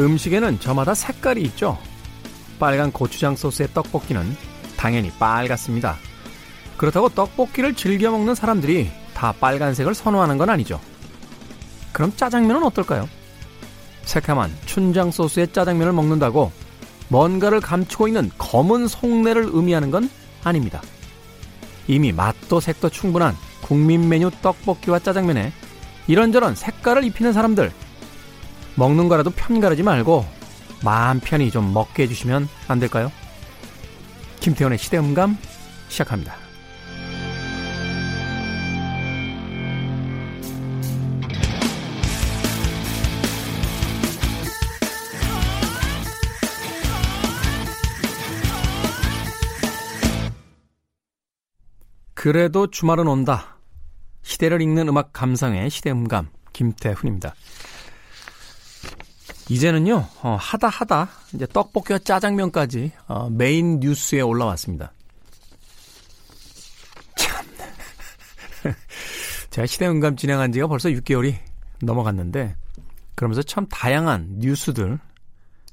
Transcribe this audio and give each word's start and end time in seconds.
음식에는 0.00 0.60
저마다 0.60 0.94
색깔이 0.94 1.42
있죠. 1.42 1.78
빨간 2.58 2.90
고추장 2.90 3.36
소스의 3.36 3.68
떡볶이는 3.74 4.36
당연히 4.76 5.10
빨갛습니다. 5.18 5.96
그렇다고 6.76 7.10
떡볶이를 7.10 7.74
즐겨 7.74 8.10
먹는 8.10 8.34
사람들이 8.34 8.90
다 9.14 9.32
빨간색을 9.38 9.94
선호하는 9.94 10.38
건 10.38 10.48
아니죠. 10.50 10.80
그럼 11.92 12.12
짜장면은 12.16 12.62
어떨까요? 12.64 13.08
새카만 14.04 14.50
춘장 14.64 15.10
소스의 15.10 15.52
짜장면을 15.52 15.92
먹는다고 15.92 16.50
뭔가를 17.08 17.60
감추고 17.60 18.08
있는 18.08 18.30
검은 18.38 18.88
속내를 18.88 19.50
의미하는 19.52 19.90
건 19.90 20.08
아닙니다. 20.42 20.80
이미 21.86 22.12
맛도 22.12 22.60
색도 22.60 22.88
충분한 22.88 23.36
국민 23.60 24.08
메뉴 24.08 24.30
떡볶이와 24.42 25.00
짜장면에 25.00 25.52
이런저런 26.06 26.54
색깔을 26.54 27.04
입히는 27.04 27.32
사람들 27.32 27.72
먹는 28.76 29.08
거라도 29.08 29.30
편 29.30 29.60
가르지 29.60 29.82
말고 29.82 30.24
마음 30.82 31.20
편히 31.20 31.50
좀 31.50 31.72
먹게 31.72 32.04
해주시면 32.04 32.48
안 32.68 32.78
될까요? 32.78 33.12
김태원의 34.40 34.78
시대음감 34.78 35.36
시작합니다. 35.88 36.34
그래도 52.14 52.66
주말은 52.66 53.06
온다. 53.08 53.56
시대를 54.20 54.60
읽는 54.60 54.88
음악 54.88 55.14
감상의 55.14 55.70
시대음감 55.70 56.28
김태훈입니다. 56.52 57.34
이제는요 59.50 60.06
어, 60.22 60.36
하다 60.40 60.68
하다 60.68 61.08
이제 61.34 61.44
떡볶이와 61.44 61.98
짜장면까지 61.98 62.92
어, 63.08 63.28
메인 63.30 63.80
뉴스에 63.80 64.20
올라왔습니다. 64.20 64.92
참 67.16 67.44
제가 69.50 69.66
시대음감 69.66 70.14
진행한 70.14 70.52
지가 70.52 70.68
벌써 70.68 70.88
6개월이 70.88 71.34
넘어갔는데 71.82 72.54
그러면서 73.16 73.42
참 73.42 73.66
다양한 73.66 74.36
뉴스들 74.38 75.00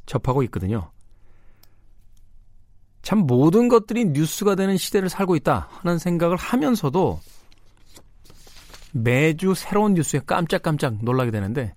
접하고 0.08 0.42
있거든요. 0.44 0.90
참 3.04 3.20
모든 3.20 3.70
것들이 3.70 4.06
뉴스가 4.06 4.56
되는 4.56 4.76
시대를 4.76 5.08
살고 5.08 5.36
있다 5.36 5.70
하는 5.70 6.00
생각을 6.00 6.36
하면서도 6.36 7.22
매주 8.92 9.54
새로운 9.54 9.94
뉴스에 9.94 10.22
깜짝깜짝 10.26 11.04
놀라게 11.04 11.30
되는데 11.30 11.76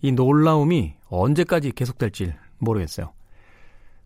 이 0.00 0.12
놀라움이 0.12 0.97
언제까지 1.08 1.72
계속될지 1.72 2.34
모르겠어요. 2.58 3.12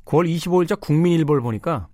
9월 0.05 0.29
25일자 0.29 0.79
국민일보를 0.79 1.43
보니까 1.43 1.89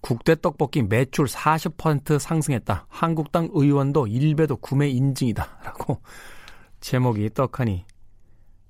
국대 0.00 0.34
떡볶이 0.34 0.82
매출 0.82 1.26
40% 1.26 2.18
상승했다. 2.18 2.86
한국당 2.88 3.48
의원도 3.52 4.06
일배도 4.06 4.56
구매 4.56 4.88
인증이다. 4.88 5.60
라고 5.64 6.00
제목이 6.80 7.30
떡하니 7.30 7.84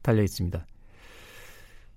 달려 0.02 0.22
있습니다. 0.22 0.66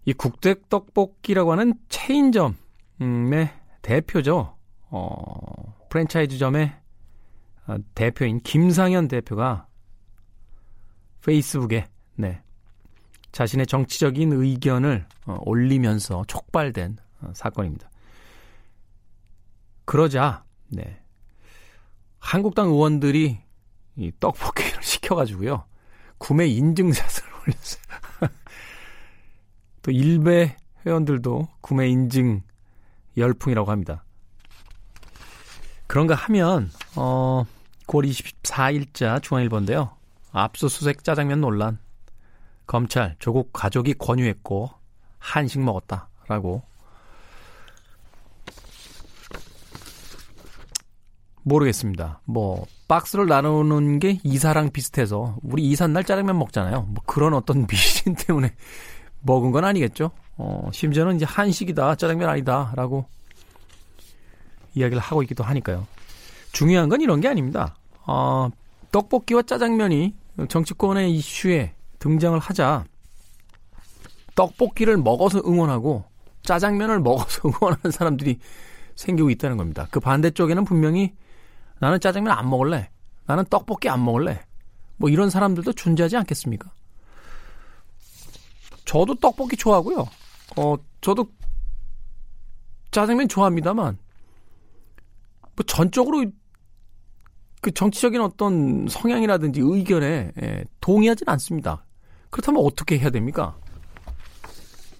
이 0.05 0.13
국대 0.13 0.55
떡볶이라고 0.69 1.51
하는 1.51 1.73
체인점 1.89 2.55
의 2.99 3.49
대표죠. 3.81 4.55
어, 4.89 5.75
프랜차이즈점의 5.89 6.73
어, 7.67 7.75
대표인 7.95 8.39
김상현 8.41 9.07
대표가 9.07 9.67
페이스북에 11.25 11.87
네, 12.15 12.42
자신의 13.33 13.67
정치적인 13.67 14.31
의견을 14.31 15.05
어, 15.25 15.37
올리면서 15.41 16.23
촉발된 16.27 16.97
어, 17.21 17.31
사건입니다. 17.33 17.89
그러자 19.85 20.45
네, 20.69 21.01
한국당 22.19 22.69
의원들이 22.69 23.39
이 23.97 24.11
떡볶이를 24.19 24.81
시켜가지고요 24.81 25.65
구매 26.17 26.47
인증샷을 26.47 27.23
올렸어요. 27.43 27.83
또 29.81 29.91
일베 29.91 30.55
회원들도 30.85 31.49
구매 31.59 31.89
인증 31.89 32.43
열풍이라고 33.17 33.69
합니다. 33.69 34.05
그런가 35.87 36.15
하면 36.15 36.71
어 36.95 37.45
9월 37.87 38.09
24일자 38.09 39.21
중앙일보인데요. 39.21 39.95
압수수색 40.31 41.03
짜장면 41.03 41.41
논란. 41.41 41.82
검찰 42.65 43.15
조국 43.19 43.51
가족이 43.53 43.95
권유했고 43.95 44.69
한식 45.19 45.61
먹었다라고 45.61 46.63
모르겠습니다. 51.43 52.21
뭐 52.25 52.65
박스를 52.87 53.27
나누는 53.27 53.99
게 53.99 54.19
이사랑 54.23 54.71
비슷해서 54.71 55.37
우리 55.43 55.63
이삿날 55.63 56.03
짜장면 56.03 56.37
먹잖아요. 56.39 56.83
뭐 56.89 57.03
그런 57.05 57.33
어떤 57.33 57.67
미신 57.67 58.15
때문에 58.15 58.53
먹은 59.21 59.51
건 59.51 59.65
아니겠죠. 59.65 60.11
어, 60.37 60.69
심지어는 60.73 61.17
이제 61.17 61.25
한식이다, 61.25 61.95
짜장면 61.95 62.29
아니다, 62.29 62.73
라고 62.75 63.05
이야기를 64.73 65.01
하고 65.01 65.21
있기도 65.23 65.43
하니까요. 65.43 65.85
중요한 66.51 66.89
건 66.89 67.01
이런 67.01 67.21
게 67.21 67.27
아닙니다. 67.27 67.75
어, 68.05 68.49
떡볶이와 68.91 69.43
짜장면이 69.43 70.15
정치권의 70.49 71.11
이슈에 71.15 71.73
등장을 72.03 72.37
하자 72.37 72.83
떡볶이를 74.35 74.97
먹어서 74.97 75.39
응원하고 75.39 76.03
짜장면을 76.41 76.99
먹어서 76.99 77.47
응원하는 77.47 77.91
사람들이 77.91 78.39
생기고 78.95 79.29
있다는 79.29 79.55
겁니다. 79.55 79.87
그 79.89 80.01
반대쪽에는 80.01 80.65
분명히 80.65 81.13
나는 81.79 82.01
짜장면 82.01 82.33
안 82.33 82.49
먹을래. 82.49 82.89
나는 83.25 83.45
떡볶이 83.45 83.87
안 83.87 84.03
먹을래. 84.03 84.41
뭐 84.97 85.09
이런 85.09 85.29
사람들도 85.29 85.71
존재하지 85.71 86.17
않겠습니까? 86.17 86.71
저도 88.83 89.15
떡볶이 89.15 89.55
좋아하고요. 89.55 90.05
어, 90.57 90.75
저도 90.99 91.27
짜장면 92.91 93.29
좋아합니다만, 93.29 93.97
뭐 95.55 95.65
전적으로 95.65 96.25
그 97.61 97.71
정치적인 97.71 98.19
어떤 98.19 98.87
성향이라든지 98.89 99.61
의견에 99.63 100.31
예, 100.41 100.65
동의하진 100.81 101.29
않습니다. 101.29 101.85
그렇다면 102.33 102.65
어떻게 102.65 102.97
해야 102.97 103.11
됩니까? 103.11 103.55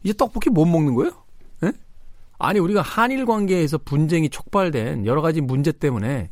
이제 0.04 0.14
떡볶이 0.14 0.52
못 0.52 0.66
먹는 0.66 0.94
거예요? 0.94 1.12
예? 1.64 1.72
아니 2.38 2.60
우리가 2.60 2.84
한일 2.84 3.26
관계에서 3.26 3.80
분쟁이 3.80 4.30
촉발된 4.30 5.08
여러 5.08 5.24
가지 5.24 5.42
문제 5.42 5.72
때문에 5.72 6.30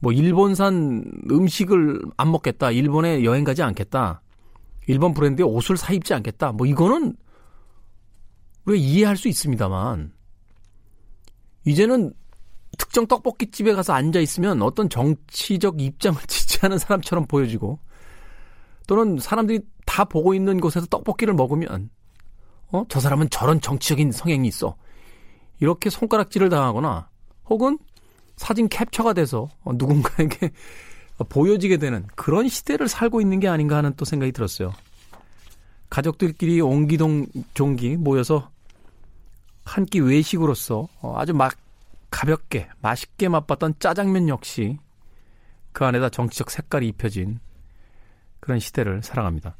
뭐 0.00 0.12
일본산 0.12 1.04
음식을 1.30 2.02
안 2.16 2.32
먹겠다, 2.32 2.72
일본에 2.72 3.22
여행 3.22 3.44
가지 3.44 3.62
않겠다, 3.62 4.22
일본 4.88 5.14
브랜드의 5.14 5.46
옷을 5.48 5.76
사 5.76 5.92
입지 5.92 6.12
않겠다. 6.14 6.50
뭐 6.50 6.66
이거는 6.66 7.14
우리가 8.64 8.84
이해할 8.84 9.16
수 9.16 9.28
있습니다만 9.28 10.12
이제는 11.64 12.12
특정 12.76 13.06
떡볶이 13.06 13.52
집에 13.52 13.72
가서 13.72 13.92
앉아 13.92 14.18
있으면 14.18 14.62
어떤 14.62 14.88
정치적 14.88 15.80
입장을 15.80 16.20
지지하는 16.26 16.78
사람처럼 16.78 17.26
보여지고 17.26 17.78
또는 18.88 19.18
사람들이 19.20 19.60
다 19.92 20.04
보고 20.04 20.32
있는 20.32 20.58
곳에서 20.58 20.86
떡볶이를 20.86 21.34
먹으면 21.34 21.90
어? 22.68 22.86
저 22.88 22.98
사람은 22.98 23.28
저런 23.28 23.60
정치적인 23.60 24.10
성향이 24.10 24.48
있어. 24.48 24.74
이렇게 25.60 25.90
손가락질을 25.90 26.48
당하거나 26.48 27.10
혹은 27.50 27.78
사진 28.36 28.70
캡처가 28.70 29.12
돼서 29.12 29.50
어, 29.64 29.74
누군가에게 29.74 30.50
보여지게 31.28 31.76
되는 31.76 32.06
그런 32.14 32.48
시대를 32.48 32.88
살고 32.88 33.20
있는 33.20 33.38
게 33.38 33.48
아닌가 33.48 33.76
하는 33.76 33.92
또 33.94 34.06
생각이 34.06 34.32
들었어요. 34.32 34.72
가족들끼리 35.90 36.62
옹기동 36.62 37.26
종기 37.52 37.98
모여서 37.98 38.50
한 39.62 39.84
끼 39.84 40.00
외식으로서 40.00 40.88
어, 41.02 41.18
아주 41.18 41.34
막 41.34 41.54
가볍게 42.08 42.66
맛있게 42.80 43.28
맛봤던 43.28 43.74
짜장면 43.78 44.30
역시 44.30 44.78
그 45.72 45.84
안에다 45.84 46.08
정치적 46.08 46.50
색깔이 46.50 46.88
입혀진 46.88 47.40
그런 48.40 48.58
시대를 48.58 49.02
살아갑니다. 49.02 49.54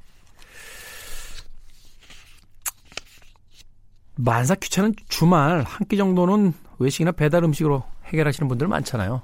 만사 4.17 4.55
귀찮은 4.55 4.95
주말 5.09 5.63
한 5.63 5.89
끼 5.89 5.97
정도는 5.97 6.53
외식이나 6.79 7.13
배달 7.13 7.45
음식으로 7.45 7.85
해결하시는 8.07 8.49
분들 8.49 8.69
많잖아요. 8.69 9.23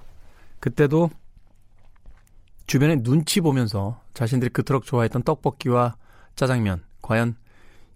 그때도 0.61 1.11
주변에 2.67 3.03
눈치 3.03 3.41
보면서 3.41 4.01
자신들이 4.15 4.51
그토록 4.51 4.85
좋아했던 4.85 5.23
떡볶이와 5.23 5.97
짜장면 6.37 6.85
과연 7.03 7.37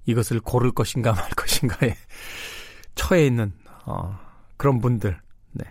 이것을 0.06 0.40
고를 0.40 0.72
것인가 0.72 1.12
말 1.12 1.28
것인가에 1.30 1.94
처해 2.94 3.26
있는 3.26 3.52
어, 3.84 4.18
그런 4.56 4.80
분들, 4.80 5.18
네, 5.52 5.64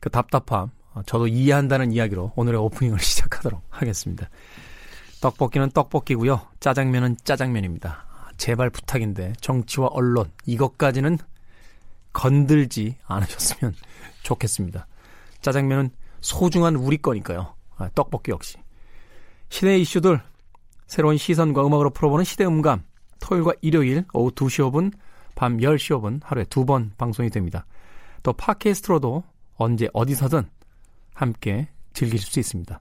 그 0.00 0.10
답답함 0.10 0.70
어, 0.92 1.02
저도 1.06 1.26
이해한다는 1.28 1.92
이야기로 1.92 2.32
오늘의 2.36 2.60
오프닝을 2.60 2.98
시작하도록 3.00 3.62
하겠습니다. 3.70 4.28
떡볶이는 5.20 5.70
떡볶이고요, 5.70 6.40
짜장면은 6.60 7.16
짜장면입니다. 7.24 8.06
제발 8.36 8.70
부탁인데 8.70 9.34
정치와 9.40 9.88
언론 9.90 10.30
이것까지는 10.46 11.18
건들지 12.12 12.96
않으셨으면 13.06 13.74
좋겠습니다. 14.22 14.86
짜장면은 15.40 15.90
소중한 16.20 16.76
우리 16.76 16.96
거니까요. 16.96 17.54
아, 17.76 17.88
떡볶이 17.94 18.30
역시. 18.30 18.56
시대 19.48 19.78
이슈들 19.78 20.20
새로운 20.86 21.16
시선과 21.16 21.66
음악으로 21.66 21.90
풀어보는 21.90 22.24
시대 22.24 22.44
음감 22.44 22.84
토요일과 23.20 23.54
일요일 23.62 24.04
오후 24.12 24.30
2시 24.30 24.70
5분 24.70 24.92
밤 25.34 25.58
10시 25.58 25.98
5분 25.98 26.20
하루에 26.22 26.44
두 26.44 26.64
번 26.64 26.92
방송이 26.96 27.30
됩니다. 27.30 27.66
또 28.22 28.32
팟캐스트로도 28.32 29.24
언제 29.56 29.88
어디서든 29.92 30.48
함께 31.14 31.68
즐기실 31.92 32.30
수 32.30 32.40
있습니다. 32.40 32.80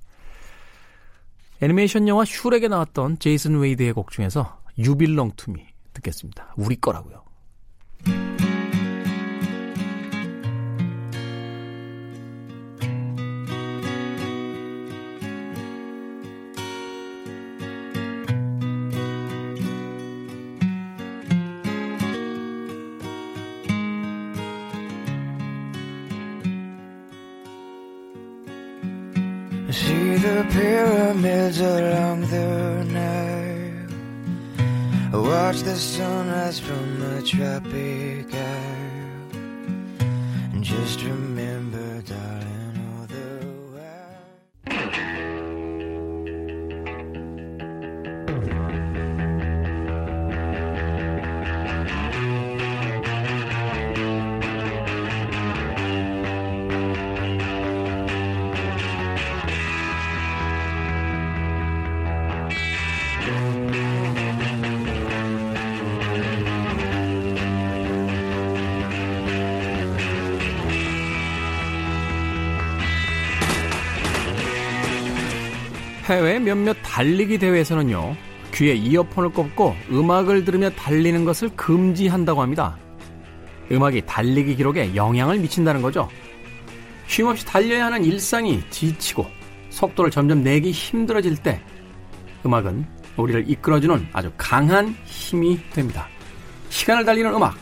애니메이션 1.62 2.08
영화 2.08 2.26
슈렉에 2.26 2.68
나왔던 2.68 3.20
제이슨 3.20 3.58
웨이드의 3.58 3.94
곡 3.94 4.12
중에서 4.12 4.63
You 4.78 4.97
Belong 4.97 5.34
to 5.36 5.51
Me 5.51 5.66
듣겠습니다. 5.94 6.54
우리 6.58 6.76
거라고요. 6.76 7.24
See 29.74 30.18
the 30.18 30.46
pyramids 30.52 31.60
along 31.60 32.22
the 32.30 32.38
Nile. 32.38 32.83
Watch 35.34 35.62
the 35.62 35.76
sunrise 35.76 36.60
from 36.60 37.00
the 37.00 37.24
tropic 37.24 38.32
isle. 38.36 39.32
And 40.54 40.64
just 40.64 41.02
remember, 41.02 41.33
해외 76.14 76.38
몇몇 76.38 76.78
달리기 76.84 77.40
대회에서는요, 77.40 78.16
귀에 78.54 78.76
이어폰을 78.76 79.30
꼽고 79.30 79.76
음악을 79.90 80.46
들으며 80.46 80.70
달리는 80.70 81.26
것을 81.26 81.50
금지한다고 81.56 82.40
합니다. 82.40 82.78
음악이 83.72 84.04
달리기 84.06 84.56
기록에 84.56 84.96
영향을 84.96 85.40
미친다는 85.40 85.82
거죠. 85.82 86.08
쉼없이 87.08 87.44
달려야 87.46 87.88
하는 87.88 88.06
일상이 88.06 88.62
지치고 88.70 89.26
속도를 89.72 90.12
점점 90.12 90.44
내기 90.44 90.70
힘들어질 90.70 91.36
때 91.38 91.60
음악은 92.46 92.86
우리를 93.18 93.50
이끌어주는 93.50 94.10
아주 94.14 94.32
강한 94.38 94.96
힘이 95.06 95.60
됩니다. 95.72 96.08
시간을 96.70 97.06
달리는 97.06 97.34
음악. 97.34 97.58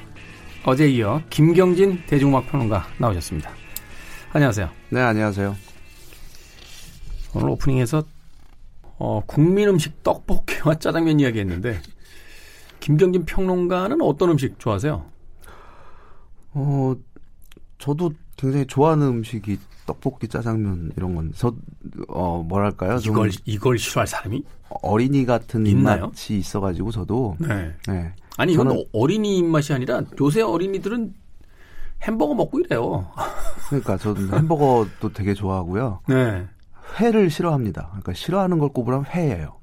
어제 0.66 0.90
이어 0.90 1.22
김경진 1.30 2.04
대중음악 2.06 2.52
평론가 2.52 2.86
나오셨습니다. 2.98 3.50
안녕하세요. 4.34 4.70
네, 4.90 5.00
안녕하세요. 5.02 5.56
오늘 7.34 7.50
오프닝에서 7.50 8.04
어, 9.04 9.24
국민 9.26 9.68
음식 9.68 10.04
떡볶이와 10.04 10.76
짜장면 10.76 11.20
이야기했는데 11.20 11.82
김경진 12.80 13.26
평론가는 13.26 14.00
어떤 14.02 14.30
음식 14.30 14.60
좋아하세요? 14.60 15.04
어, 16.54 16.96
저도 17.80 18.12
굉장히 18.38 18.68
좋아하는 18.68 19.08
음식이 19.08 19.58
떡볶이, 19.88 20.28
짜장면 20.28 20.92
이런 20.96 21.16
건데, 21.16 21.34
저, 21.36 21.56
어, 22.10 22.44
뭐랄까요? 22.48 23.00
좀 23.00 23.14
이걸 23.16 23.32
이걸 23.46 23.78
싫어할 23.80 24.06
사람이 24.06 24.44
어린이 24.84 25.26
같은 25.26 25.66
있나요? 25.66 26.06
입맛이 26.06 26.38
있어가지고 26.38 26.92
저도 26.92 27.38
네. 27.40 27.74
네. 27.88 28.14
아니 28.38 28.54
이건 28.54 28.68
저는- 28.68 28.88
어린이 28.94 29.40
입맛이 29.40 29.74
아니라 29.74 30.04
요새 30.20 30.42
어린이들은 30.42 31.14
햄버거 32.04 32.36
먹고 32.36 32.60
이래요. 32.60 33.12
그러니까 33.70 33.98
저는 33.98 34.32
햄버거도 34.32 35.12
되게 35.14 35.34
좋아하고요. 35.34 36.02
네. 36.08 36.48
회를 37.00 37.30
싫어합니다. 37.30 37.88
그러니까 37.90 38.14
싫어하는 38.14 38.60
걸 38.60 38.70
꼽으라면 38.70 39.06
회예요. 39.06 39.58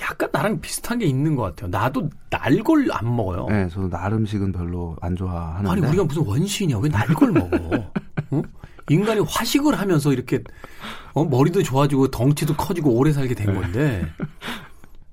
약간 0.00 0.28
나랑 0.32 0.60
비슷한 0.60 0.98
게 0.98 1.06
있는 1.06 1.34
것 1.34 1.42
같아요. 1.44 1.70
나도 1.70 2.10
날 2.28 2.62
걸 2.62 2.86
안 2.92 3.16
먹어요. 3.16 3.46
네, 3.48 3.68
저도 3.68 3.88
날 3.88 4.12
음식은 4.12 4.52
별로 4.52 4.96
안 5.00 5.16
좋아하는데. 5.16 5.70
아니 5.70 5.80
우리가 5.80 6.04
무슨 6.04 6.26
원시인이야? 6.26 6.76
왜 6.78 6.90
날 6.90 7.06
걸 7.14 7.32
먹어? 7.32 7.56
어? 8.32 8.42
인간이 8.90 9.20
화식을 9.26 9.78
하면서 9.78 10.12
이렇게 10.12 10.42
어, 11.14 11.24
머리도 11.24 11.62
좋아지고 11.62 12.08
덩치도 12.08 12.56
커지고 12.56 12.90
오래 12.90 13.12
살게 13.12 13.34
된 13.34 13.54
건데 13.54 14.06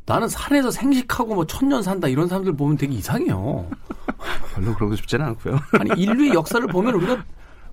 나는 0.05 0.27
산에서 0.27 0.71
생식하고 0.71 1.35
뭐 1.35 1.45
천년 1.45 1.81
산다 1.81 2.07
이런 2.09 2.27
사람들 2.27 2.57
보면 2.57 2.75
되게 2.77 2.93
이상해요. 2.95 3.65
별로 4.55 4.73
그러고 4.75 4.95
싶지는 4.97 5.25
않고요. 5.27 5.57
아니 5.79 6.01
인류의 6.01 6.33
역사를 6.33 6.65
보면 6.67 6.95
우리가 6.95 7.23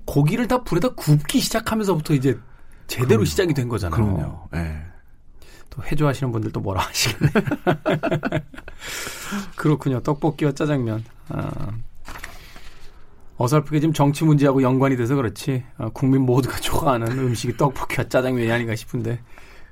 고기를 0.05 0.47
다 0.47 0.63
불에다 0.63 0.91
굽기 0.91 1.41
시작하면서부터 1.41 2.15
이제 2.15 2.39
제대로 2.87 3.25
시작이 3.25 3.55
된 3.55 3.69
거잖아요. 3.69 3.95
그럼요. 3.95 4.49
네. 4.53 4.83
또 5.71 5.83
회조하시는 5.83 6.33
분들도 6.33 6.61
뭐라 6.61 6.83
하시겠네. 6.83 7.33
그렇군요. 9.57 10.01
떡볶이와 10.01 10.53
짜장면. 10.53 11.05
아, 11.29 11.51
어설프게 13.39 13.81
지금 13.81 13.93
정치 13.93 14.25
문제하고 14.25 14.63
연관이 14.63 14.97
돼서 14.97 15.15
그렇지 15.15 15.63
아, 15.77 15.91
국민 15.91 16.23
모두가 16.23 16.57
좋아하는 16.59 17.07
음식이 17.19 17.57
떡볶이와 17.57 18.09
짜장면이 18.09 18.51
아닌가 18.51 18.75
싶은데 18.75 19.21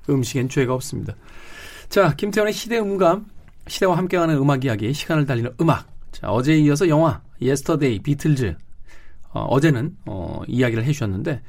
음식엔 0.08 0.50
죄가 0.50 0.74
없습니다. 0.74 1.14
자, 1.88 2.14
김태원의 2.14 2.52
시대 2.52 2.78
음감, 2.78 3.26
시대와 3.66 3.96
함께하는 3.96 4.36
음악 4.36 4.64
이야기, 4.64 4.92
시간을 4.92 5.26
달리는 5.26 5.54
음악. 5.60 5.86
자, 6.12 6.28
어제에 6.28 6.58
이어서 6.58 6.88
영화 6.88 7.22
Yesterday, 7.40 8.00
비틀즈. 8.00 8.56
어, 9.30 9.60
제는 9.60 9.96
어, 10.06 10.42
이야기를 10.46 10.84
해주셨는데 10.84 11.42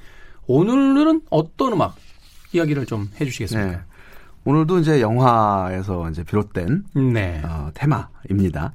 오늘은 0.48 1.22
어떤 1.30 1.74
음악 1.74 1.96
이야기를 2.54 2.86
좀 2.86 3.10
해주시겠습니까? 3.20 3.72
네. 3.72 3.78
오늘도 4.46 4.80
이제 4.80 5.02
영화에서 5.02 6.10
이제 6.10 6.24
비롯된 6.24 6.84
네. 7.14 7.42
어, 7.44 7.72
테마입니다. 7.74 8.74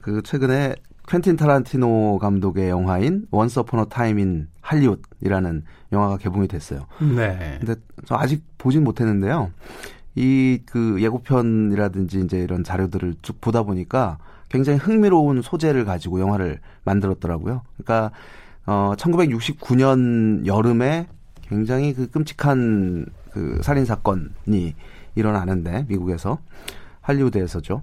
그 0.00 0.22
최근에 0.22 0.74
퀸틴 1.08 1.36
타란티노 1.36 2.18
감독의 2.18 2.68
영화인 2.68 3.26
Once 3.32 3.58
Upon 3.58 3.80
a 3.80 3.84
Time 3.86 4.20
in 4.20 4.46
Hollywood이라는 4.60 5.64
영화가 5.92 6.18
개봉이 6.18 6.46
됐어요. 6.46 6.86
네. 7.00 7.58
근데 7.58 7.74
저 8.06 8.14
아직 8.14 8.44
보진 8.58 8.84
못했는데요. 8.84 9.50
이 10.14 10.60
그 10.66 11.02
예고편이라든지 11.02 12.20
이제 12.20 12.38
이런 12.38 12.62
자료들을 12.62 13.16
쭉 13.22 13.40
보다 13.40 13.62
보니까 13.64 14.18
굉장히 14.48 14.78
흥미로운 14.78 15.42
소재를 15.42 15.84
가지고 15.84 16.20
영화를 16.20 16.60
만들었더라고요. 16.84 17.62
그러니까 17.76 18.12
어 18.70 18.94
1969년 18.96 20.46
여름에 20.46 21.08
굉장히 21.42 21.92
그 21.92 22.08
끔찍한 22.08 23.04
그 23.32 23.58
살인 23.64 23.84
사건이 23.84 24.76
일어나는데 25.16 25.86
미국에서 25.88 26.38
할리우드에서죠. 27.00 27.82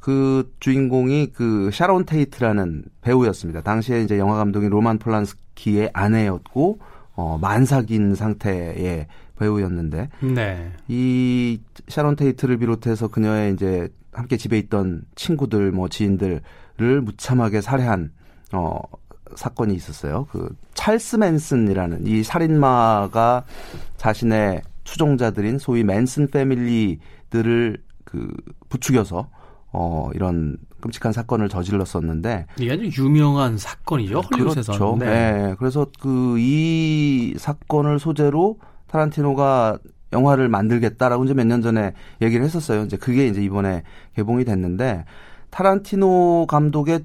그 0.00 0.52
주인공이 0.58 1.28
그 1.32 1.70
샤론 1.72 2.06
테이트라는 2.06 2.86
배우였습니다. 3.02 3.60
당시에 3.60 4.02
이제 4.02 4.18
영화 4.18 4.34
감독인 4.34 4.70
로만 4.70 4.98
폴란스키의 4.98 5.90
아내였고 5.92 6.80
어 7.14 7.38
만삭인 7.40 8.16
상태의 8.16 9.06
배우였는데 9.38 10.08
네. 10.34 10.72
이 10.88 11.60
샤론 11.86 12.16
테이트를 12.16 12.56
비롯해서 12.56 13.06
그녀의 13.06 13.52
이제 13.52 13.88
함께 14.12 14.36
집에 14.36 14.58
있던 14.58 15.02
친구들 15.14 15.70
뭐 15.70 15.88
지인들을 15.88 16.40
무참하게 17.04 17.60
살해한 17.60 18.10
어 18.52 18.80
사건이 19.36 19.74
있었어요. 19.74 20.26
그 20.30 20.48
찰스 20.74 21.16
맨슨이라는 21.16 22.06
이 22.06 22.22
살인마가 22.22 23.44
자신의 23.96 24.62
추종자들인 24.84 25.58
소위 25.58 25.84
맨슨 25.84 26.28
패밀리들을 26.28 27.78
그 28.04 28.32
부추겨서 28.68 29.28
어 29.72 30.10
이런 30.14 30.56
끔찍한 30.80 31.12
사건을 31.12 31.48
저질렀었는데 31.48 32.46
이게 32.58 32.72
아주 32.72 33.02
유명한 33.02 33.58
사건이죠. 33.58 34.20
헐리우드에서. 34.20 34.72
그렇죠. 34.72 34.96
네. 34.98 35.54
그래서 35.58 35.86
그 36.00 36.36
이 36.38 37.34
사건을 37.36 37.98
소재로 37.98 38.58
타란티노가 38.88 39.78
영화를 40.12 40.48
만들겠다라고 40.48 41.24
이제 41.24 41.34
몇 41.34 41.46
년 41.46 41.62
전에 41.62 41.92
얘기를 42.22 42.44
했었어요. 42.44 42.84
이제 42.84 42.96
그게 42.96 43.26
이제 43.26 43.42
이번에 43.42 43.82
개봉이 44.14 44.44
됐는데 44.44 45.04
타란티노 45.50 46.46
감독의 46.48 47.04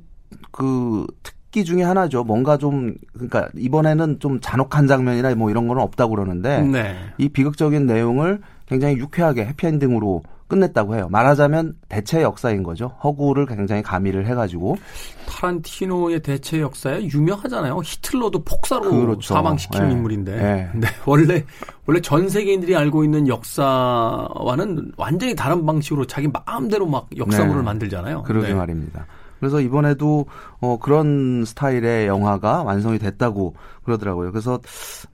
그 0.51 1.07
특 1.23 1.35
기 1.51 1.65
중에 1.65 1.83
하나죠. 1.83 2.23
뭔가 2.23 2.57
좀 2.57 2.95
그러니까 3.13 3.49
이번에는 3.55 4.19
좀 4.19 4.39
잔혹한 4.39 4.87
장면이나 4.87 5.35
뭐 5.35 5.51
이런 5.51 5.67
거는 5.67 5.81
없다고 5.81 6.15
그러는데 6.15 6.61
네. 6.61 6.95
이 7.17 7.29
비극적인 7.29 7.85
내용을 7.85 8.39
굉장히 8.67 8.97
유쾌하게 8.97 9.45
해피엔딩으로 9.45 10.23
끝냈다고 10.47 10.95
해요. 10.95 11.07
말하자면 11.09 11.75
대체 11.87 12.21
역사인 12.21 12.61
거죠. 12.63 12.87
허구를 13.03 13.45
굉장히 13.45 13.81
가미를 13.81 14.27
해가지고 14.27 14.77
타란티노의 15.25 16.21
대체 16.21 16.59
역사에 16.59 17.05
유명하잖아요. 17.05 17.81
히틀러도 17.83 18.43
폭사로 18.43 18.91
그렇죠. 18.91 19.33
사망시킨 19.33 19.87
네. 19.87 19.91
인물인데. 19.93 20.35
네. 20.35 20.69
네, 20.75 20.87
원래 21.05 21.45
원래 21.85 22.01
전 22.01 22.27
세계인들이 22.27 22.75
알고 22.75 23.05
있는 23.05 23.29
역사와는 23.29 24.91
완전히 24.97 25.35
다른 25.35 25.65
방식으로 25.65 26.05
자기 26.05 26.27
마음대로 26.27 26.85
막 26.85 27.07
역사물을 27.15 27.61
네. 27.61 27.65
만들잖아요. 27.65 28.23
그러게 28.23 28.49
네. 28.49 28.53
말입니다. 28.53 29.05
그래서 29.41 29.59
이번에도 29.59 30.27
어 30.61 30.79
그런 30.79 31.43
스타일의 31.43 32.07
영화가 32.07 32.63
완성이 32.63 32.97
됐다고 32.97 33.55
그러더라고요. 33.83 34.31
그래서 34.31 34.61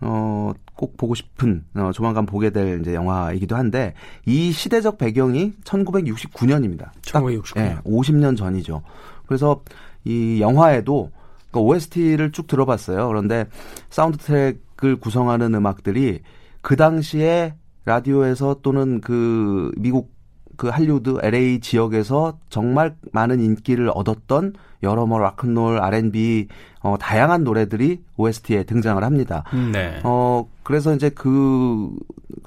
어 0.01 0.53
꼭 0.77 0.95
보고 0.95 1.15
싶은 1.15 1.65
어 1.75 1.91
조만간 1.91 2.25
보게 2.25 2.51
될 2.51 2.79
이제 2.79 2.93
영화이기도 2.93 3.57
한데 3.57 3.93
이 4.25 4.51
시대적 4.51 4.97
배경이 4.97 5.53
1969년입니다. 5.63 6.91
1969년. 7.01 7.57
예, 7.57 7.77
50년 7.83 8.37
전이죠. 8.37 8.83
그래서 9.25 9.61
이 10.05 10.39
영화에도 10.39 11.11
그 11.51 11.59
OST를 11.59 12.31
쭉 12.31 12.47
들어봤어요. 12.47 13.07
그런데 13.07 13.47
사운드 13.89 14.17
트랙을 14.19 14.97
구성하는 15.01 15.53
음악들이 15.55 16.21
그 16.61 16.75
당시에 16.75 17.55
라디오에서 17.85 18.59
또는 18.61 19.01
그 19.01 19.71
미국 19.77 20.11
그 20.57 20.67
할리우드 20.67 21.19
LA 21.21 21.59
지역에서 21.59 22.37
정말 22.49 22.95
많은 23.13 23.39
인기를 23.39 23.89
얻었던 23.93 24.53
여러 24.83 25.05
뭐 25.05 25.19
락큰롤, 25.19 25.79
R&B 25.79 26.47
어 26.81 26.97
다양한 26.99 27.43
노래들이 27.43 28.03
OST에 28.17 28.63
등장을 28.63 29.03
합니다. 29.03 29.43
네. 29.71 29.99
어, 30.03 30.47
그래서 30.63 30.93
이제 30.93 31.09
그 31.09 31.95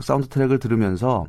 사운드 0.01 0.29
트랙을 0.29 0.59
들으면서 0.59 1.27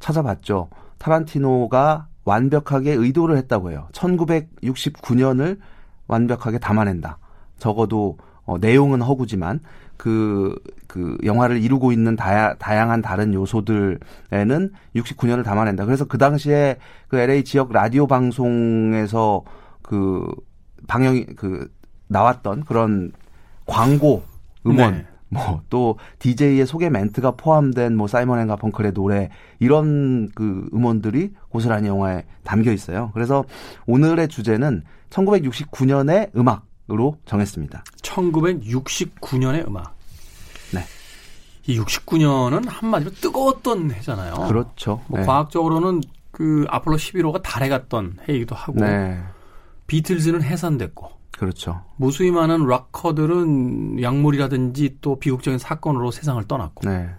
찾아봤죠. 0.00 0.68
타란티노가 0.98 2.06
완벽하게 2.24 2.92
의도를 2.92 3.36
했다고 3.36 3.70
해요. 3.70 3.88
1969년을 3.92 5.58
완벽하게 6.06 6.58
담아낸다. 6.58 7.18
적어도 7.58 8.16
어, 8.44 8.58
내용은 8.58 9.02
허구지만 9.02 9.60
그, 9.96 10.56
그 10.92 11.16
영화를 11.24 11.62
이루고 11.62 11.90
있는 11.90 12.16
다야, 12.16 12.52
다양한 12.56 13.00
다른 13.00 13.32
요소들에는 13.32 13.98
69년을 14.94 15.42
담아낸다. 15.42 15.86
그래서 15.86 16.04
그 16.04 16.18
당시에 16.18 16.76
그 17.08 17.16
LA 17.16 17.44
지역 17.44 17.72
라디오 17.72 18.06
방송에서 18.06 19.42
그 19.80 20.30
방영이 20.88 21.24
그 21.34 21.66
나왔던 22.08 22.64
그런 22.64 23.12
광고 23.64 24.22
음원 24.66 24.92
네. 24.92 25.06
뭐또 25.30 25.96
DJ의 26.18 26.66
소개 26.66 26.90
멘트가 26.90 27.36
포함된 27.36 27.96
뭐 27.96 28.06
사이먼 28.06 28.40
앤 28.40 28.46
가펑클의 28.48 28.92
노래 28.92 29.30
이런 29.60 30.28
그 30.34 30.68
음원들이 30.74 31.32
고스란히 31.48 31.88
영화에 31.88 32.24
담겨 32.44 32.70
있어요. 32.70 33.12
그래서 33.14 33.46
오늘의 33.86 34.28
주제는 34.28 34.82
1969년의 35.08 36.36
음악으로 36.36 37.16
정했습니다. 37.24 37.82
1969년의 38.02 39.66
음악. 39.66 40.01
네. 40.72 40.84
이 41.66 41.78
69년은 41.78 42.68
한마디로 42.68 43.12
뜨거웠던 43.12 43.92
해잖아요. 43.92 44.34
그렇죠. 44.48 45.02
뭐 45.06 45.20
네. 45.20 45.26
과학적으로는 45.26 46.00
그 46.30 46.64
아폴로 46.68 46.96
11호가 46.96 47.40
달에 47.42 47.68
갔던 47.68 48.18
해이기도 48.28 48.54
하고 48.54 48.80
네. 48.80 49.20
비틀즈는 49.86 50.42
해산됐고 50.42 51.10
그렇죠. 51.32 51.82
무수히 51.96 52.30
많은 52.30 52.66
락커들은 52.66 54.02
약물이라든지 54.02 54.98
또 55.00 55.18
비극적인 55.18 55.58
사건으로 55.58 56.10
세상을 56.10 56.42
떠났고 56.48 56.88
네. 56.88 57.10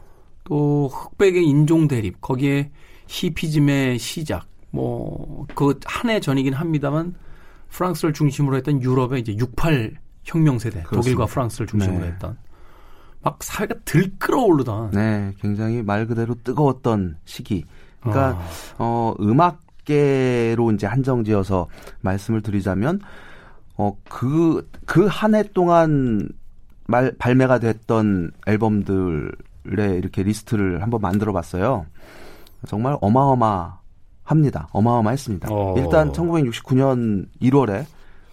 또 0.44 0.88
흑백의 0.90 1.46
인종 1.46 1.88
대립 1.88 2.20
거기에 2.22 2.72
히피즘의 3.08 4.00
시작 4.00 4.48
뭐 4.72 5.46
그 5.56 5.80
한 5.86 6.10
해 6.10 6.20
전이긴 6.20 6.54
합니다만 6.54 7.16
프랑스를 7.70 8.14
중심으로 8.14 8.58
했던 8.58 8.82
유럽의 8.82 9.22
이제 9.22 9.36
68 9.38 9.96
혁명 10.24 10.58
세대 10.60 10.82
그렇습니다. 10.84 11.02
독일과 11.02 11.26
프랑스를 11.26 11.68
중심으로 11.68 12.02
네. 12.06 12.08
했던 12.12 12.38
막 13.24 13.42
사회가 13.44 13.76
들끓어오르던 13.86 14.92
네, 14.92 15.34
굉장히 15.40 15.82
말 15.82 16.06
그대로 16.08 16.36
뜨거웠던 16.44 17.18
시기. 17.26 17.66
그러니까 18.02 18.38
아. 18.38 18.48
어 18.80 19.14
음악계로 19.20 20.72
이제 20.72 20.86
한정지어서 20.88 21.68
말씀을 22.02 22.42
드리자면 22.42 23.00
어그 23.76 24.70
그 24.86 25.08
한 25.08 25.36
해 25.36 25.44
동안 25.54 26.30
말 26.88 27.14
발매가 27.18 27.60
됐던 27.60 28.32
앨범들의 28.46 29.32
이렇게 29.98 30.22
리스트를 30.24 30.82
한번 30.84 31.00
만들어 31.02 31.32
봤어요. 31.34 31.86
정말 32.68 32.98
어마어마합니다. 33.02 34.68
어마어마했습니다. 34.72 35.48
어. 35.52 35.76
일단 35.78 36.12
1969년 36.12 37.28
1월에 37.42 37.86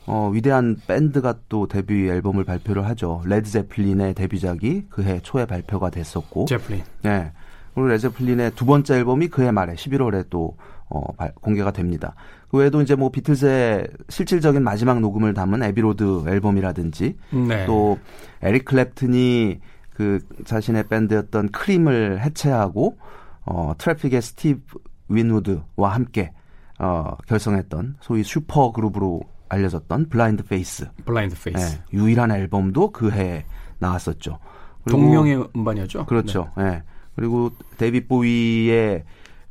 어, 0.07 0.31
위대한 0.33 0.77
밴드가 0.87 1.35
또 1.49 1.67
데뷔 1.69 2.09
앨범을 2.09 2.45
발표를 2.45 2.87
하죠. 2.89 3.23
레드 3.27 3.51
제플린의 3.51 4.15
데뷔작이 4.15 4.87
그해 4.91 5.21
초에 5.23 5.47
발표가 5.47 5.91
됐었고, 5.91 6.47
제플린 6.47 6.83
네. 7.03 7.33
그리고 7.75 7.89
레드 7.89 8.09
제플린의 8.09 8.53
두 8.57 8.67
번째 8.67 8.97
앨범이 8.97 9.29
그해 9.29 9.53
말에 9.53 9.75
11월에 9.75 10.27
또 10.29 10.57
어, 10.89 11.13
발- 11.13 11.33
공개가 11.41 11.71
됩니다. 11.71 12.15
그 12.51 12.57
외에도 12.59 12.83
이제 12.83 12.97
뭐 12.97 13.11
비틀즈의 13.11 13.87
실질적인 14.09 14.65
마지막 14.65 14.99
녹음을 14.99 15.35
담은 15.35 15.63
Abbey 15.63 15.97
Road 15.97 16.25
앨범이라든지 16.27 17.17
네. 17.49 17.67
또 17.67 17.97
에릭 18.43 18.65
클랩튼이 18.65 19.61
그 19.95 20.19
자신의 20.45 20.89
밴드였던 20.89 21.51
크림을 21.53 22.21
해체하고 22.23 22.99
어 23.47 23.73
트래픽의 23.79 24.21
스티브 24.21 24.79
윈우드와 25.09 25.91
함께 25.91 26.33
어 26.81 27.17
결성했던 27.29 27.99
소위 28.01 28.25
슈퍼 28.25 28.73
그룹으로 28.73 29.21
알려졌던 29.51 30.09
블라인드 30.09 30.45
페이스 30.45 30.89
블라인드 31.05 31.37
페이스 31.43 31.79
예, 31.93 31.97
유일한 31.97 32.31
앨범도 32.31 32.93
그 32.93 33.11
해에 33.11 33.45
나왔었죠. 33.79 34.39
그리고 34.85 35.01
동명의 35.01 35.49
음반이었죠. 35.55 36.07
그렇죠. 36.07 36.51
예. 36.59 36.83
그리고 37.15 37.51
데이빗 37.77 38.09
보위의 38.09 39.05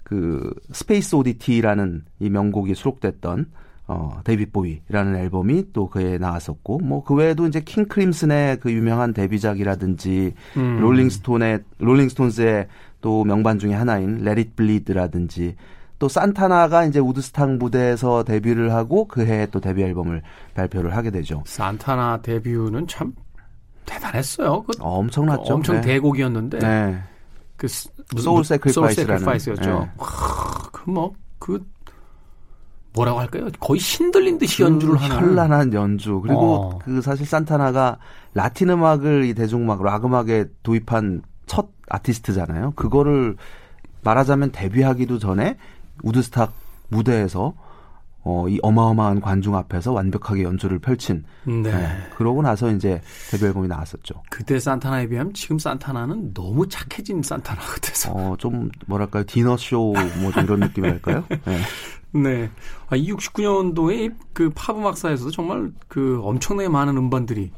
그 0.03 0.51
Space 0.71 1.15
Oddity라는 1.15 2.03
이 2.19 2.29
명곡이 2.31 2.73
수록됐던 2.73 3.45
어 3.87 4.21
데이빗 4.23 4.51
보위라는 4.53 5.15
앨범이 5.15 5.65
또 5.73 5.87
그에 5.89 6.17
나왔었고 6.17 6.79
뭐 6.79 7.03
그 7.03 7.13
외에도 7.13 7.45
이제 7.45 7.59
킹 7.59 7.85
크림슨의 7.85 8.59
그 8.59 8.71
유명한 8.71 9.13
데뷔작이라든지 9.13 10.33
네. 10.55 10.59
음. 10.61 10.79
롤링스톤의 10.79 11.59
롤링스톤스의 11.79 12.67
또 13.01 13.23
명반 13.23 13.59
중에 13.59 13.73
하나인 13.73 14.19
Let 14.21 14.39
It 14.39 14.51
Bleed라든지 14.55 15.55
또 15.99 16.07
산타나가 16.07 16.85
이제 16.85 16.99
우드스탁 16.99 17.57
무대에서 17.57 18.23
데뷔를 18.23 18.73
하고 18.73 19.05
그 19.07 19.25
해에 19.25 19.45
또 19.47 19.59
데뷔 19.59 19.83
앨범을 19.83 20.21
발표를 20.55 20.95
하게 20.95 21.11
되죠. 21.11 21.43
산타나 21.45 22.21
데뷔는 22.21 22.87
참 22.87 23.13
대단했어요. 23.85 24.63
그 24.63 24.71
어, 24.79 24.99
엄청났죠. 24.99 25.53
엄청 25.53 25.75
네. 25.75 25.81
대곡이었는데 25.81 26.59
네. 26.59 27.03
그 27.57 27.67
스- 27.67 27.89
Soul 28.17 28.45
Sacrifice였죠. 28.45 29.79
네. 29.79 29.89
그뭐그 30.71 31.65
뭐라고 32.93 33.19
할까요? 33.19 33.49
거의 33.59 33.79
신들린 33.79 34.37
듯이 34.37 34.63
연주를 34.63 34.95
그 34.95 35.01
하는 35.03 35.15
현란한 35.17 35.73
연주 35.73 36.21
그리고 36.21 36.55
어. 36.55 36.79
그 36.79 37.01
사실 37.01 37.25
산타나가 37.25 37.97
라틴 38.33 38.69
음악을 38.69 39.25
이 39.25 39.33
대중음악 39.33 39.83
락 39.83 40.05
음악에 40.05 40.45
도입한 40.63 41.21
첫 41.45 41.69
아티스트잖아요. 41.89 42.71
그거를 42.75 43.35
말하자면 44.03 44.51
데뷔하기도 44.51 45.19
전에 45.19 45.57
우드스탁 46.03 46.53
무대에서 46.89 47.53
어, 48.21 48.47
이 48.49 48.59
어마어마한 48.61 49.21
관중 49.21 49.55
앞에서 49.55 49.93
완벽하게 49.93 50.43
연주를 50.43 50.77
펼친 50.79 51.23
네. 51.45 51.61
네. 51.61 51.87
그러고 52.15 52.41
나서 52.41 52.69
이제 52.69 53.01
데뷔 53.31 53.45
앨범이 53.45 53.67
나왔었죠. 53.69 54.21
그때 54.29 54.59
산타나에 54.59 55.07
비하면 55.07 55.33
지금 55.33 55.57
산타나는 55.57 56.33
너무 56.33 56.67
착해진 56.67 57.21
산타나 57.23 57.61
같아서. 57.61 58.11
어, 58.11 58.35
좀 58.37 58.69
뭐랄까요 58.87 59.23
디너쇼 59.25 59.93
뭐 60.21 60.31
좀 60.33 60.43
이런 60.43 60.59
느낌이랄까요? 60.59 61.23
네. 61.45 61.59
네. 62.21 62.49
아, 62.89 62.95
이 62.97 63.07
69년도에 63.13 64.13
그 64.33 64.49
팝 64.53 64.75
음악사에서도 64.77 65.31
정말 65.31 65.71
그 65.87 66.19
엄청나게 66.23 66.67
많은 66.69 66.97
음반들이 66.97 67.51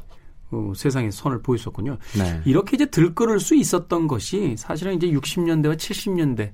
어, 0.52 0.72
세상에 0.76 1.10
선을 1.10 1.42
보였었군요. 1.42 1.96
네. 2.18 2.40
이렇게 2.44 2.76
이제 2.76 2.86
들끓을 2.86 3.40
수 3.40 3.56
있었던 3.56 4.06
것이 4.06 4.54
사실은 4.56 4.94
이제 4.94 5.08
60년대와 5.10 5.76
70년대 5.76 6.52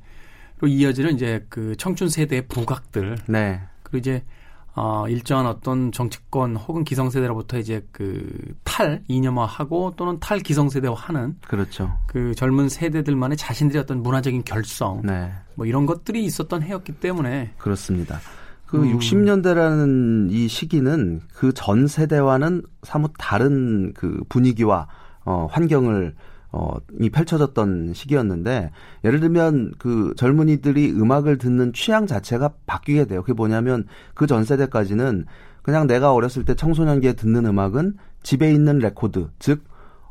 로 0.60 0.68
이어지는 0.68 1.14
이제 1.14 1.44
그 1.48 1.76
청춘 1.76 2.08
세대의 2.08 2.48
부각들 2.48 3.16
네. 3.28 3.60
그리고 3.82 3.98
이제 3.98 4.24
어, 4.74 5.08
일정한 5.08 5.46
어떤 5.46 5.90
정치권 5.90 6.54
혹은 6.56 6.84
기성세대로부터 6.84 7.58
이제 7.58 7.84
그 7.92 8.28
탈 8.64 9.02
이념화하고 9.08 9.94
또는 9.96 10.20
탈 10.20 10.38
기성세대화하는 10.38 11.36
그렇죠. 11.48 11.92
그 12.06 12.32
젊은 12.36 12.68
세대들만의 12.68 13.36
자신들의 13.36 13.82
어떤 13.82 14.02
문화적인 14.04 14.44
결성 14.44 15.02
네. 15.04 15.32
뭐 15.56 15.66
이런 15.66 15.84
것들이 15.84 16.24
있었던 16.24 16.62
해였기 16.62 16.92
때문에 17.00 17.54
그렇습니다. 17.58 18.20
그 18.66 18.76
음. 18.80 18.96
60년대라는 18.98 20.30
이 20.30 20.46
시기는 20.46 21.20
그 21.34 21.52
전 21.54 21.88
세대와는 21.88 22.62
사뭇 22.84 23.12
다른 23.18 23.92
그 23.94 24.22
분위기와 24.28 24.86
어, 25.24 25.48
환경을 25.50 26.14
어, 26.50 26.76
이 27.00 27.10
펼쳐졌던 27.10 27.92
시기였는데 27.94 28.70
예를 29.04 29.20
들면 29.20 29.72
그 29.78 30.14
젊은이들이 30.16 30.92
음악을 30.92 31.38
듣는 31.38 31.72
취향 31.74 32.06
자체가 32.06 32.50
바뀌게 32.66 33.04
돼요. 33.06 33.20
그게 33.22 33.34
뭐냐면 33.34 33.84
그 34.14 34.26
전 34.26 34.44
세대까지는 34.44 35.26
그냥 35.62 35.86
내가 35.86 36.12
어렸을 36.14 36.44
때 36.44 36.54
청소년기에 36.54 37.12
듣는 37.14 37.44
음악은 37.46 37.94
집에 38.22 38.50
있는 38.52 38.78
레코드, 38.78 39.28
즉 39.38 39.62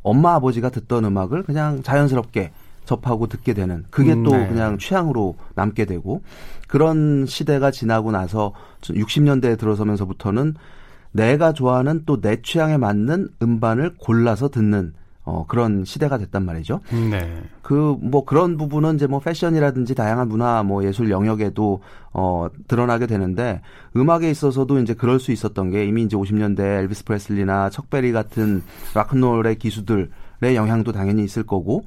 엄마 0.03 0.36
아버지가 0.36 0.70
듣던 0.70 1.06
음악을 1.06 1.44
그냥 1.44 1.82
자연스럽게 1.84 2.51
접하고 2.86 3.27
듣게 3.27 3.53
되는 3.53 3.84
그게 3.89 4.13
음, 4.13 4.24
또 4.24 4.32
네. 4.32 4.48
그냥 4.48 4.77
취향으로 4.77 5.36
남게 5.56 5.86
되고 5.86 6.22
그런 6.67 7.25
시대가 7.25 7.70
지나고 7.72 8.12
나서 8.12 8.53
60년대에 8.82 9.58
들어서면서부터는 9.58 10.53
내가 11.12 11.51
좋아하는 11.51 12.03
또 12.06 12.22
내 12.22 12.41
취향에 12.41 12.77
맞는 12.77 13.29
음반을 13.41 13.96
골라서 13.98 14.50
듣는 14.50 14.94
어 15.29 15.46
그런 15.46 15.84
시대가 15.84 16.17
됐단 16.17 16.46
말이죠. 16.46 16.79
네. 17.12 17.43
그 17.62 17.98
뭐 18.01 18.24
그런 18.24 18.55
부분은 18.55 18.96
이제 18.96 19.07
뭐 19.07 19.19
패션이라든지 19.19 19.93
다양한 19.93 20.29
문화 20.29 20.63
뭐 20.63 20.86
예술 20.86 21.10
영역에도 21.10 21.81
어 22.13 22.48
드러나게 22.69 23.07
되는데 23.07 23.62
음악에 23.98 24.31
있어서도 24.31 24.79
이제 24.79 24.93
그럴 24.93 25.19
수 25.19 25.34
있었던 25.34 25.69
게 25.69 25.86
이미 25.86 26.03
이제 26.03 26.15
50년대 26.15 26.62
엘비스 26.62 27.03
프레슬리나 27.03 27.69
척베리 27.69 28.13
같은 28.13 28.63
락큰롤의 28.96 29.57
기수들의 29.57 30.07
영향도 30.55 30.93
당연히 30.93 31.25
있을 31.25 31.43
거고 31.43 31.84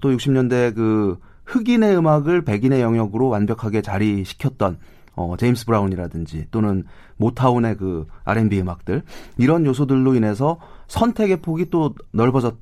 또 0.00 0.10
60년대 0.10 0.74
그 0.74 1.16
흑인의 1.44 1.96
음악을 1.96 2.42
백인의 2.42 2.80
영역으로 2.80 3.28
완벽하게 3.28 3.82
자리시켰던 3.82 4.78
어, 5.14 5.36
제임스 5.36 5.66
브라운이라든지 5.66 6.46
또는 6.50 6.84
모타운의 7.18 7.76
그 7.76 8.06
R&B 8.24 8.60
음악들 8.60 9.02
이런 9.38 9.66
요소들로 9.66 10.14
인해서 10.14 10.58
선택의 10.88 11.42
폭이 11.42 11.70
또 11.70 11.94
넓어졌 12.12 12.56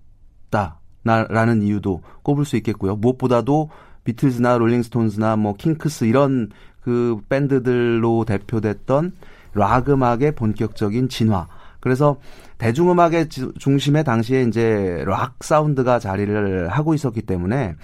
다라는 0.50 1.62
이유도 1.62 2.02
꼽을 2.22 2.44
수 2.44 2.56
있겠고요. 2.56 2.96
무엇보다도 2.96 3.70
비틀즈나 4.04 4.58
롤링스톤스나 4.58 5.36
뭐 5.36 5.54
킹크스 5.56 6.04
이런 6.04 6.50
그 6.80 7.18
밴드들로 7.28 8.24
대표됐던 8.24 9.12
락 9.54 9.88
음악의 9.88 10.34
본격적인 10.34 11.08
진화. 11.08 11.46
그래서 11.80 12.16
대중음악의 12.58 13.28
지- 13.28 13.48
중심에 13.58 14.02
당시에 14.02 14.42
이제 14.42 15.04
락 15.06 15.42
사운드가 15.44 15.98
자리를 15.98 16.68
하고 16.68 16.94
있었기 16.94 17.22
때문에 17.22 17.74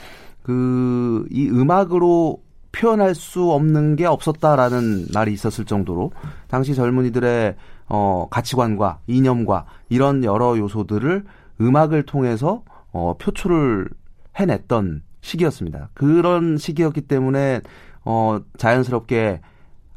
그 0.42 1.24
이 1.30 1.48
음악으로 1.48 2.42
표현할 2.72 3.14
수 3.14 3.52
없는 3.52 3.94
게 3.96 4.04
없었다라는 4.04 5.06
말이 5.14 5.32
있었을 5.32 5.64
정도로 5.64 6.10
당시 6.48 6.74
젊은이들의 6.74 7.54
어 7.88 8.26
가치관과 8.30 8.98
이념과 9.06 9.66
이런 9.90 10.24
여러 10.24 10.58
요소들을 10.58 11.24
음악을 11.60 12.04
통해서 12.04 12.62
어 12.92 13.16
표출을 13.18 13.88
해냈던 14.36 15.02
시기였습니다. 15.20 15.90
그런 15.94 16.58
시기였기 16.58 17.02
때문에 17.02 17.60
어 18.04 18.40
자연스럽게 18.58 19.40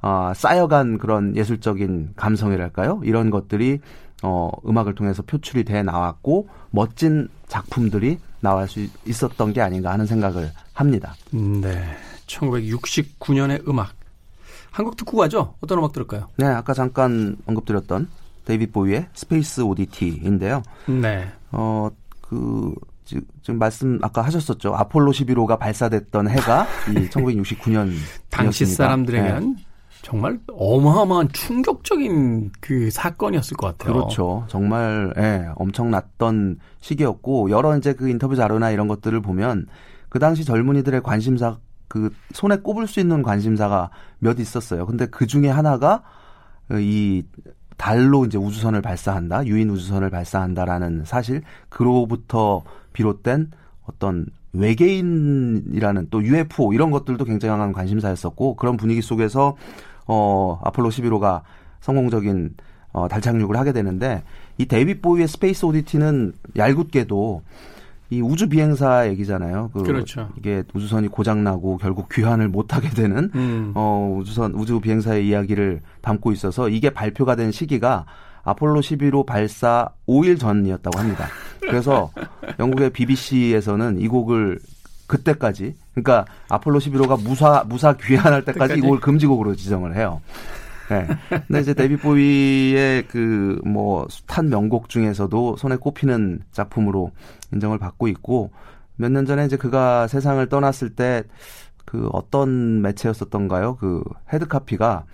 어, 0.01 0.31
쌓여간 0.35 0.97
그런 0.99 1.35
예술적인 1.35 2.13
감성이랄까요? 2.15 3.01
이런 3.03 3.29
것들이 3.29 3.79
어, 4.23 4.49
음악을 4.65 4.95
통해서 4.95 5.21
표출이 5.23 5.63
돼 5.63 5.83
나왔고 5.83 6.47
멋진 6.71 7.27
작품들이 7.47 8.19
나올 8.39 8.67
수 8.67 8.85
있었던 9.05 9.53
게 9.53 9.61
아닌가 9.61 9.91
하는 9.91 10.05
생각을 10.05 10.51
합니다. 10.73 11.15
음, 11.33 11.61
네. 11.61 11.83
1969년의 12.27 13.67
음악. 13.67 13.93
한곡 14.71 14.95
듣고 14.95 15.17
가죠? 15.17 15.55
어떤 15.61 15.79
음악 15.79 15.91
들을까요? 15.93 16.27
네, 16.37 16.45
아까 16.45 16.73
잠깐 16.73 17.35
언급드렸던 17.47 18.07
데이빗 18.47 18.71
보위의 18.71 19.07
Space 19.13 19.59
Oddity인데요. 19.61 20.63
네. 21.01 21.27
어, 21.51 21.89
그 22.21 22.73
지- 23.03 23.19
지금 23.41 23.59
말씀 23.59 23.99
아까 24.01 24.21
하셨었죠. 24.21 24.73
아폴로 24.73 25.11
11호가 25.11 25.59
발사됐던 25.59 26.29
해가 26.29 26.65
이 26.89 26.93
1969년 27.11 27.91
당시 28.29 28.65
사람들에게는 28.65 29.57
정말 30.01 30.39
어마어마한 30.53 31.29
충격적인 31.33 32.51
그 32.61 32.89
사건이었을 32.89 33.57
것 33.57 33.77
같아요. 33.77 33.93
그렇죠. 33.93 34.45
정말 34.47 35.13
예, 35.17 35.47
엄청났던 35.55 36.59
시기였고 36.79 37.49
여러 37.49 37.75
이제 37.77 37.91
그 37.93 38.07
인터뷰 38.07 38.35
자료나 38.37 38.71
이런 38.71 38.87
것들을 38.87 39.19
보면 39.21 39.65
그 40.07 40.19
당시 40.19 40.45
젊은이들의 40.45 41.01
관심사 41.03 41.57
그 41.89 42.09
손에 42.33 42.57
꼽을 42.57 42.87
수 42.87 43.01
있는 43.01 43.23
관심사가 43.23 43.89
몇 44.19 44.39
있었어요. 44.39 44.85
근데 44.85 45.05
그 45.07 45.27
중에 45.27 45.49
하나가 45.49 46.03
이 46.71 47.23
달로 47.77 48.25
이제 48.25 48.37
우주선을 48.37 48.81
발사한다, 48.81 49.45
유인 49.45 49.69
우주선을 49.69 50.09
발사한다라는 50.09 51.05
사실 51.05 51.41
그로부터 51.69 52.63
비롯된 52.93 53.51
어떤 53.85 54.25
외계인이라는 54.53 56.07
또 56.09 56.23
UFO 56.23 56.73
이런 56.73 56.91
것들도 56.91 57.23
굉장한 57.23 57.71
관심사였었고 57.71 58.55
그런 58.55 58.75
분위기 58.77 59.01
속에서 59.01 59.55
어 60.07 60.59
아폴로 60.63 60.89
11호가 60.89 61.41
성공적인 61.81 62.55
어, 62.93 63.07
달 63.07 63.21
착륙을 63.21 63.55
하게 63.57 63.73
되는데 63.73 64.23
이 64.57 64.65
데이빗 64.65 65.01
보위의 65.01 65.27
Space 65.27 65.65
Oddity는 65.65 66.33
얄궂게도 66.55 67.43
이 68.09 68.21
우주 68.21 68.47
비행사 68.47 69.07
얘기잖아요. 69.09 69.71
그 69.73 69.83
그렇죠. 69.83 70.29
이게 70.37 70.63
우주선이 70.73 71.09
고장 71.09 71.43
나고 71.43 71.77
결국 71.77 72.07
귀환을 72.09 72.47
못 72.47 72.73
하게 72.73 72.89
되는 72.89 73.29
음. 73.35 73.71
어 73.75 74.15
우주선 74.17 74.53
우주 74.53 74.79
비행사의 74.79 75.27
이야기를 75.27 75.81
담고 76.01 76.31
있어서 76.31 76.69
이게 76.69 76.89
발표가 76.89 77.35
된 77.35 77.51
시기가 77.51 78.05
아폴로 78.43 78.79
11호 78.79 79.25
발사 79.25 79.89
5일 80.07 80.39
전이었다고 80.39 80.97
합니다. 80.97 81.27
그래서 81.59 82.11
영국의 82.59 82.91
BBC에서는 82.91 83.99
이 83.99 84.07
곡을 84.07 84.59
그때까지 85.07 85.75
그러니까 85.93 86.25
아폴로 86.49 86.79
11호가 86.79 87.21
무사 87.21 87.63
무사 87.67 87.93
귀환할 87.93 88.45
때까지 88.45 88.73
이 88.73 88.75
때까지? 88.75 88.81
곡을 88.81 88.99
금지곡으로 89.01 89.55
지정을 89.55 89.95
해요. 89.97 90.21
네. 90.89 91.05
근데 91.47 91.59
이제 91.59 91.73
데뷔 91.73 91.97
보이의 91.97 93.03
그 93.07 93.47
뭐 93.65 94.07
숱한 94.09 94.49
명곡 94.49 94.89
중에서도 94.89 95.57
손에 95.57 95.75
꼽히는 95.75 96.41
작품으로 96.51 97.11
인정을 97.53 97.77
받고 97.79 98.07
있고 98.09 98.51
몇 98.95 99.09
년 99.11 99.25
전에 99.25 99.45
이제 99.45 99.57
그가 99.57 100.07
세상을 100.07 100.47
떠났을 100.49 100.89
때 100.95 101.23
그 101.87 102.09
어떤 102.11 102.81
매체였었던가요? 102.81 103.77
그 103.77 104.03
헤드카피가 104.33 105.05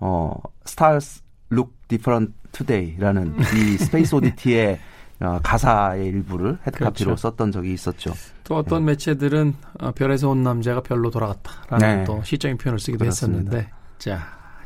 어 0.00 0.34
Stars 0.66 1.22
Look 1.52 1.72
Different 1.88 2.32
Today라는 2.52 3.36
이 3.54 3.76
Space 3.76 4.14
Oddity의 4.14 4.80
어, 5.20 5.38
가사의 5.42 6.06
일부를 6.06 6.58
헤드카피로 6.66 7.08
그렇죠. 7.10 7.16
썼던 7.20 7.52
적이 7.52 7.74
있었죠. 7.74 8.14
또 8.44 8.56
어떤 8.56 8.86
매체들은 8.86 9.54
어, 9.80 9.92
별에서 9.92 10.30
온 10.30 10.42
남자가 10.42 10.80
별로 10.82 11.10
돌아갔다라는 11.10 11.98
네. 11.98 12.04
또 12.04 12.22
시적인 12.24 12.56
표현을 12.56 12.80
쓰기도 12.80 13.00
그렇습니다. 13.00 13.58
했었는데 13.58 13.70
자 13.98 14.20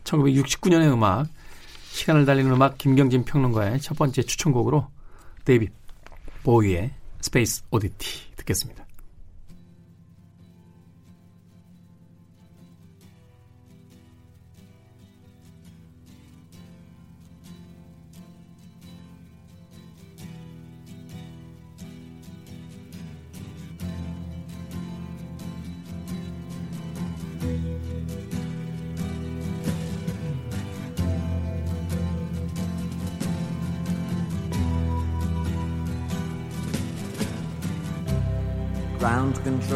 1969년의 0.04 0.92
음악 0.92 1.26
시간을 1.90 2.26
달리는 2.26 2.50
음악 2.52 2.78
김경진 2.78 3.24
평론가의 3.24 3.80
첫 3.80 3.98
번째 3.98 4.22
추천곡으로 4.22 4.86
데이빗 5.44 5.72
보이의 6.44 6.92
스페이스 7.26 7.64
오디티 7.72 8.36
듣겠습니다. 8.36 8.85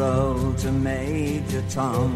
control 0.00 0.54
to 0.54 0.72
Major 0.72 1.62
Tom. 1.68 2.12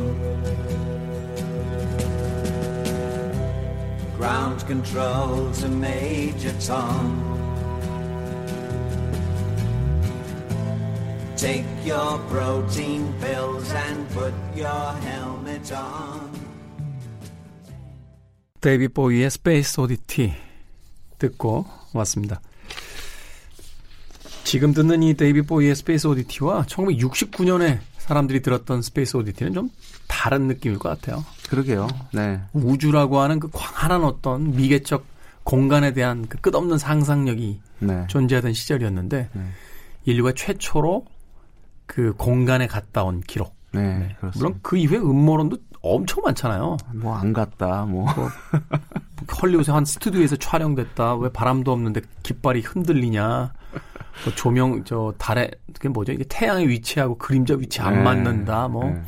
Ground 4.16 4.66
control 4.66 5.52
to 5.52 5.68
Major 5.68 6.54
Tom. 6.58 7.20
Take 11.36 11.66
your 11.84 12.18
protein 12.30 13.12
pills 13.20 13.70
and 13.72 14.08
put 14.14 14.32
your 14.56 14.94
helmet 15.02 15.70
on. 15.72 16.30
데이비 18.62 18.88
보이의 18.88 19.30
스페이스 19.30 19.80
오디티 19.80 20.32
듣고 21.18 21.66
왔습니다. 21.92 22.40
지금 24.55 24.71
듣는 24.73 25.03
이 25.03 25.15
데이빗 25.15 25.41
보위의 25.41 25.75
Space 25.75 26.07
Oddity와 26.07 26.63
1969년에 26.63 27.79
사람들이 27.97 28.41
들었던 28.41 28.81
Space 28.81 29.17
Oddity는 29.17 29.53
좀 29.53 29.69
다른 30.07 30.47
느낌일 30.47 30.79
것 30.79 30.87
같아요. 30.87 31.25
그러게요. 31.49 31.89
네. 32.13 32.39
우주라고 32.53 33.19
하는 33.19 33.41
그 33.41 33.49
광활한 33.51 34.05
어떤 34.05 34.55
미개척 34.55 35.03
공간에 35.43 35.91
대한 35.91 36.25
그 36.29 36.37
끝없는 36.37 36.77
상상력이 36.77 37.59
네. 37.79 38.07
존재하던 38.07 38.53
시절이었는데 38.53 39.29
네. 39.33 39.41
인류가 40.05 40.31
최초로 40.33 41.05
그 41.85 42.13
공간에 42.13 42.65
갔다 42.65 43.03
온 43.03 43.19
기록. 43.19 43.57
네. 43.73 44.15
그렇습니다. 44.21 44.31
물론 44.35 44.59
그 44.61 44.77
이후에 44.77 44.99
음모론도 44.99 45.57
엄청 45.81 46.23
많잖아요. 46.23 46.77
뭐 46.93 47.17
안 47.17 47.33
갔다. 47.33 47.83
뭐 47.83 48.05
헐리우드의 49.41 49.75
한 49.75 49.83
스튜디오에서 49.83 50.37
촬영됐다. 50.37 51.15
왜 51.17 51.29
바람도 51.29 51.73
없는데 51.73 51.99
깃발이 52.23 52.61
흔들리냐. 52.61 53.51
뭐 54.23 54.33
조명 54.35 54.83
저 54.85 55.13
달에 55.17 55.51
그게 55.73 55.89
뭐죠? 55.89 56.11
이게 56.13 56.23
태양의 56.27 56.67
위치하고 56.69 57.17
그림자 57.17 57.55
위치 57.55 57.81
안 57.81 57.95
네. 57.95 58.01
맞는다. 58.03 58.67
뭐 58.67 58.85
네. 58.85 59.01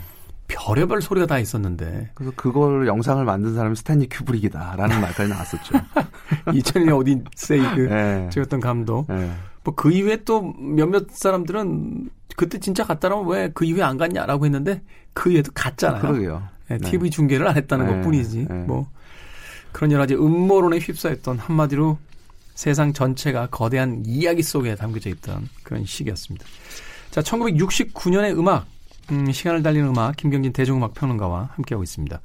별의별 0.47 1.01
소리가 1.01 1.25
다 1.27 1.39
있었는데 1.39 2.11
그래서 2.13 2.31
그걸 2.35 2.87
영상을 2.87 3.23
만든 3.25 3.53
사람이 3.55 3.75
스탠리 3.75 4.07
큐브릭이다라는 4.09 5.01
말까지 5.01 5.29
나왔었죠. 5.29 5.73
2000년 6.47 6.97
오디세이 6.97 7.59
그 7.75 7.81
네. 7.89 8.29
찍었던 8.31 8.59
감독. 8.59 9.07
네. 9.09 9.31
뭐그 9.63 9.91
이후에 9.91 10.23
또 10.23 10.53
몇몇 10.57 11.07
사람들은 11.11 12.09
그때 12.37 12.59
진짜 12.59 12.83
갔다라면 12.85 13.27
왜 13.27 13.49
그 13.53 13.65
이후에 13.65 13.81
안 13.83 13.97
갔냐라고 13.97 14.45
했는데 14.45 14.81
그 15.13 15.29
이후에도 15.31 15.51
갔잖아요. 15.53 16.01
그러게요. 16.01 16.43
네, 16.69 16.77
네. 16.77 16.89
TV 16.91 17.09
중계를 17.09 17.47
안 17.47 17.55
했다는 17.57 17.85
네, 17.85 17.95
것뿐이지. 17.97 18.47
네. 18.49 18.53
뭐 18.65 18.87
그런 19.71 19.91
여러 19.91 20.03
가지 20.03 20.15
음모론에 20.15 20.77
휩싸였던 20.79 21.39
한마디로 21.39 21.97
세상 22.57 22.91
전체가 22.91 23.45
거대한 23.51 24.01
이야기 24.07 24.41
속에 24.41 24.73
담겨져 24.73 25.11
있던 25.11 25.47
그런 25.61 25.85
시기였습니다. 25.85 26.43
자, 27.11 27.21
1969년의 27.21 28.35
음악, 28.35 28.65
음, 29.11 29.31
시간을 29.31 29.61
달리는 29.61 29.87
음악, 29.87 30.15
김경진 30.15 30.53
대중음악 30.53 30.95
평론가와 30.95 31.51
함께하고 31.53 31.83
있습니다. 31.83 32.19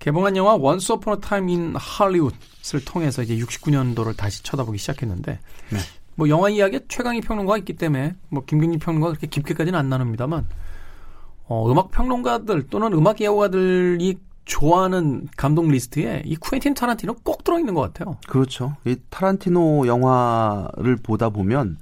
개봉한 0.00 0.36
영화 0.36 0.56
Once 0.56 0.92
Upon 0.92 1.16
a 1.16 1.20
Time 1.20 1.54
in 1.54 1.76
Hollywood을 1.76 2.84
통해서 2.84 3.22
이제 3.22 3.36
69년도를 3.36 4.16
다시 4.16 4.42
쳐다보기 4.42 4.78
시작했는데, 4.78 5.38
네. 5.70 5.78
뭐 6.16 6.28
영화 6.28 6.48
이야기에 6.48 6.80
최강희 6.88 7.20
평론가가 7.20 7.56
있기 7.58 7.74
때문에 7.74 8.16
뭐 8.30 8.44
김경진 8.44 8.80
평론가가 8.80 9.12
그렇게 9.12 9.28
깊게까지는 9.28 9.78
안 9.78 9.88
나눕니다만, 9.88 10.48
어, 11.44 11.70
음악 11.70 11.92
평론가들 11.92 12.66
또는 12.66 12.92
음악 12.94 13.20
애호가들이 13.20 14.18
좋아하는 14.44 15.28
감독 15.36 15.68
리스트에 15.68 16.22
이 16.24 16.36
쿠엔틴 16.36 16.74
타란티노 16.74 17.14
꼭 17.22 17.44
들어있는 17.44 17.74
것 17.74 17.80
같아요. 17.82 18.16
그렇죠. 18.28 18.74
이 18.84 18.96
타란티노 19.10 19.86
영화를 19.86 20.96
보다 20.96 21.30
보면 21.30 21.78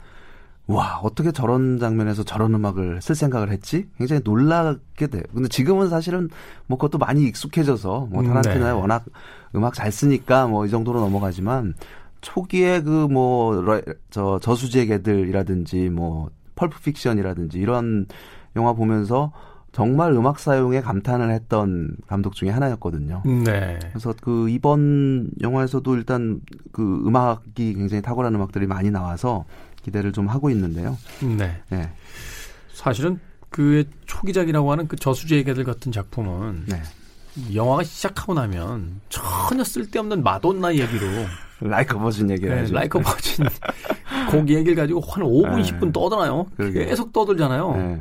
와 0.66 1.00
어떻게 1.02 1.32
저런 1.32 1.78
장면에서 1.80 2.22
저런 2.22 2.54
음악을 2.54 3.00
쓸 3.02 3.14
생각을 3.16 3.50
했지? 3.50 3.88
굉장히 3.98 4.22
놀라게 4.24 5.08
돼요. 5.08 5.22
근데 5.34 5.48
지금은 5.48 5.88
사실은 5.88 6.28
뭐 6.66 6.78
그것도 6.78 6.98
많이 6.98 7.24
익숙해져서 7.24 8.08
뭐 8.10 8.20
음, 8.22 8.26
타란티노에 8.28 8.58
네. 8.58 8.70
워낙 8.70 9.04
음악 9.56 9.74
잘 9.74 9.90
쓰니까 9.90 10.46
뭐 10.46 10.66
이 10.66 10.70
정도로 10.70 11.00
넘어가지만 11.00 11.74
초기에 12.20 12.82
그 12.82 13.08
뭐 13.08 13.80
저 14.10 14.38
저수지의 14.40 14.86
개들이라든지 14.86 15.88
뭐 15.88 16.28
펄프 16.54 16.80
픽션이라든지 16.82 17.58
이런 17.58 18.06
영화 18.54 18.72
보면서 18.74 19.32
정말 19.72 20.12
음악 20.12 20.38
사용에 20.40 20.80
감탄을 20.80 21.30
했던 21.30 21.96
감독 22.06 22.34
중에 22.34 22.50
하나였거든요. 22.50 23.22
네. 23.44 23.78
그래서 23.90 24.12
그 24.20 24.48
이번 24.48 25.30
영화에서도 25.40 25.94
일단 25.96 26.40
그 26.72 27.02
음악이 27.06 27.74
굉장히 27.74 28.02
탁월한 28.02 28.34
음악들이 28.34 28.66
많이 28.66 28.90
나와서 28.90 29.44
기대를 29.82 30.12
좀 30.12 30.26
하고 30.28 30.50
있는데요. 30.50 30.98
네. 31.20 31.62
네. 31.70 31.90
사실은 32.72 33.20
그의 33.50 33.86
초기작이라고 34.06 34.70
하는 34.72 34.88
그 34.88 34.96
저수지의 34.96 35.44
개들 35.44 35.64
같은 35.64 35.92
작품은 35.92 36.64
네. 36.66 36.82
영화가 37.54 37.84
시작하고 37.84 38.34
나면 38.34 39.00
전혀 39.08 39.62
쓸데없는 39.62 40.22
마돈나 40.22 40.74
얘기로 40.74 41.06
라이커 41.60 41.98
버진 41.98 42.30
얘기를 42.30 42.54
네, 42.54 42.60
하죠. 42.62 42.74
라이커 42.74 43.00
버진 43.00 43.44
곡 44.30 44.48
얘기를 44.48 44.74
가지고 44.74 45.00
한 45.00 45.22
5분, 45.22 45.56
네. 45.56 45.62
10분 45.62 45.92
떠드나요? 45.92 46.46
그러게요. 46.56 46.86
계속 46.86 47.12
떠들잖아요. 47.12 48.00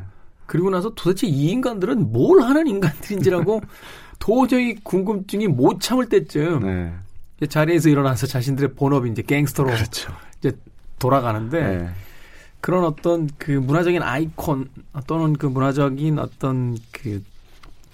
네. 0.50 0.52
그리고 0.52 0.70
나서 0.72 0.92
도대체 0.96 1.28
이 1.28 1.50
인간들은 1.50 2.12
뭘 2.12 2.42
하는 2.42 2.68
인간들인지라고 2.68 3.62
도저히 4.18 4.76
궁금증이 4.84 5.48
못 5.48 5.80
참을 5.80 6.10
때쯤 6.10 6.60
네. 6.62 7.48
자리에서 7.48 7.90
일어나서 7.90 8.28
자신들의 8.28 8.74
본업이 8.74 9.12
이제 9.12 9.22
갱스터로 9.22 9.70
그렇죠. 9.70 10.12
이제 10.40 10.52
돌아가는데 10.98 11.78
네. 11.78 11.90
그런 12.62 12.84
어떤 12.84 13.30
그 13.38 13.52
문화적인 13.52 14.02
아이콘 14.02 14.70
또는 15.08 15.34
그 15.34 15.46
문화적인 15.46 16.20
어떤 16.20 16.78
그, 16.92 17.24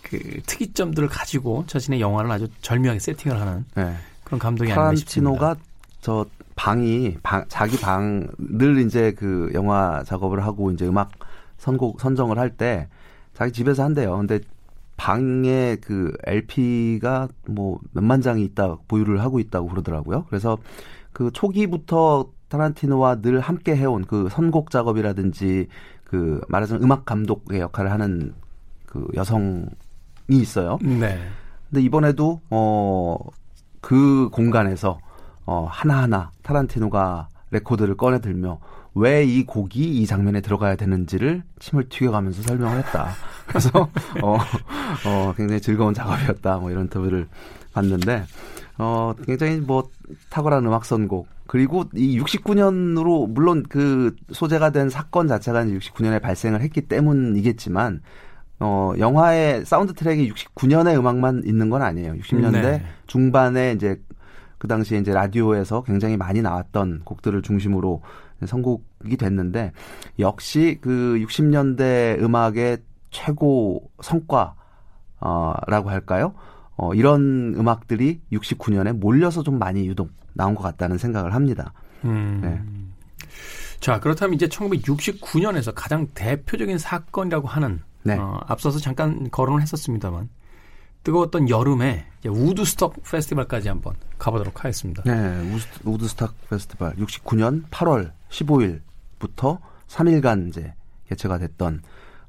그 0.01 0.41
특이점들을 0.47 1.07
가지고 1.09 1.65
자신의 1.67 2.01
영화를 2.01 2.31
아주 2.31 2.47
절묘하게 2.61 2.99
세팅을 2.99 3.39
하는 3.39 3.65
네. 3.75 3.95
그런 4.23 4.39
감독이 4.39 4.71
아닌가 4.71 4.95
싶습니다. 4.95 5.37
타란티노가 5.37 5.55
저 6.01 6.25
방이 6.55 7.17
방, 7.21 7.45
자기 7.49 7.77
방늘 7.79 8.79
이제 8.85 9.11
그 9.11 9.51
영화 9.53 10.03
작업을 10.03 10.43
하고 10.43 10.71
이제 10.71 10.87
음악 10.87 11.11
선곡 11.57 12.01
선정을 12.01 12.37
할 12.39 12.49
때 12.57 12.87
자기 13.33 13.51
집에서 13.51 13.83
한대요. 13.83 14.17
근데 14.17 14.39
방에 14.97 15.75
그 15.81 16.13
LP가 16.25 17.27
뭐 17.49 17.79
몇만 17.91 18.21
장이 18.21 18.43
있다 18.43 18.77
보유를 18.87 19.21
하고 19.21 19.39
있다고 19.39 19.67
그러더라고요. 19.67 20.25
그래서 20.29 20.57
그 21.11 21.31
초기부터 21.31 22.29
타란티노와 22.49 23.21
늘 23.21 23.39
함께 23.39 23.75
해온 23.75 24.05
그 24.05 24.29
선곡 24.29 24.71
작업이라든지 24.71 25.67
그 26.05 26.39
말하자면 26.47 26.83
음악 26.83 27.05
감독의 27.05 27.59
역할을 27.59 27.91
하는 27.91 28.33
그 28.85 29.07
여성이 29.15 29.65
있어요. 30.29 30.77
네. 30.81 31.19
근데 31.69 31.81
이번에도 31.81 32.41
어 32.49 33.17
그 33.85 34.29
공간에서 34.31 34.97
어 35.45 35.67
하나하나 35.69 36.31
타란티노가 36.41 37.27
레코드를 37.51 37.95
꺼내 37.95 38.19
들며 38.19 38.57
왜 38.95 39.25
이 39.25 39.45
곡이 39.45 40.01
이 40.01 40.05
장면에 40.05 40.41
들어가야 40.41 40.75
되는지를 40.75 41.43
침을 41.59 41.89
튀겨가면서 41.89 42.43
설명을 42.43 42.77
했다. 42.79 43.09
그래서 43.45 43.89
어, 44.23 44.37
어 45.05 45.33
굉장히 45.35 45.61
즐거운 45.61 45.93
작업이었다. 45.93 46.57
뭐 46.57 46.71
이런 46.71 46.83
인터뷰를 46.83 47.27
봤는데 47.73 48.23
어 48.77 49.13
굉장히 49.25 49.59
뭐 49.59 49.89
탁월한 50.29 50.65
음악 50.65 50.85
선곡 50.85 51.27
그리고 51.47 51.85
이 51.93 52.19
69년으로 52.19 53.29
물론 53.29 53.63
그 53.67 54.15
소재가 54.31 54.71
된 54.71 54.89
사건 54.89 55.27
자체가 55.27 55.65
69년에 55.65 56.21
발생을 56.21 56.61
했기 56.61 56.81
때문이겠지만 56.81 58.01
어, 58.59 58.93
영화의 58.97 59.65
사운드 59.65 59.93
트랙이 59.93 60.31
69년의 60.31 60.97
음악만 60.97 61.43
있는 61.45 61.69
건 61.69 61.81
아니에요. 61.81 62.13
60년대 62.13 62.61
네. 62.61 62.85
중반에 63.05 63.73
이제 63.73 63.99
그 64.65 64.67
당시에 64.67 64.97
이제 64.97 65.13
라디오에서 65.13 65.83
굉장히 65.83 66.17
많이 66.17 66.41
나왔던 66.41 67.01
곡들을 67.05 67.43
중심으로 67.43 68.01
선곡이 68.47 69.15
됐는데 69.15 69.71
역시 70.17 70.79
그 70.81 71.23
60년대 71.23 72.19
음악의 72.19 72.79
최고 73.11 73.91
성과 74.01 74.55
어라고 75.19 75.91
할까요? 75.91 76.33
어, 76.77 76.95
이런 76.95 77.53
음악들이 77.55 78.21
69년에 78.33 78.93
몰려서 78.93 79.43
좀 79.43 79.59
많이 79.59 79.85
유독 79.85 80.09
나온 80.33 80.55
것 80.55 80.63
같다는 80.63 80.97
생각을 80.97 81.35
합니다. 81.35 81.71
음. 82.03 82.39
네. 82.41 82.59
자, 83.79 83.99
그렇다면 83.99 84.33
이제 84.33 84.47
1969년에서 84.47 85.73
가장 85.75 86.07
대표적인 86.15 86.79
사건이라고 86.79 87.47
하는 87.47 87.83
네. 88.01 88.17
어, 88.17 88.39
앞서서 88.47 88.79
잠깐 88.79 89.29
거론을 89.29 89.61
했었습니다만 89.61 90.27
뜨거웠던 91.05 91.49
여름에 91.49 92.05
이제 92.19 92.27
우드스톡 92.29 93.03
페스티벌까지 93.09 93.69
한번 93.69 93.93
가보도록 94.17 94.59
하겠습니다. 94.65 95.03
네, 95.05 95.13
우드, 95.53 95.65
우드스탁 95.87 96.33
페스티벌 96.49 96.95
69년 96.95 97.63
8월 97.69 98.11
15일부터 98.29 99.59
3일간 99.87 100.49
이제 100.49 100.73
개최가 101.07 101.37
됐던 101.37 101.83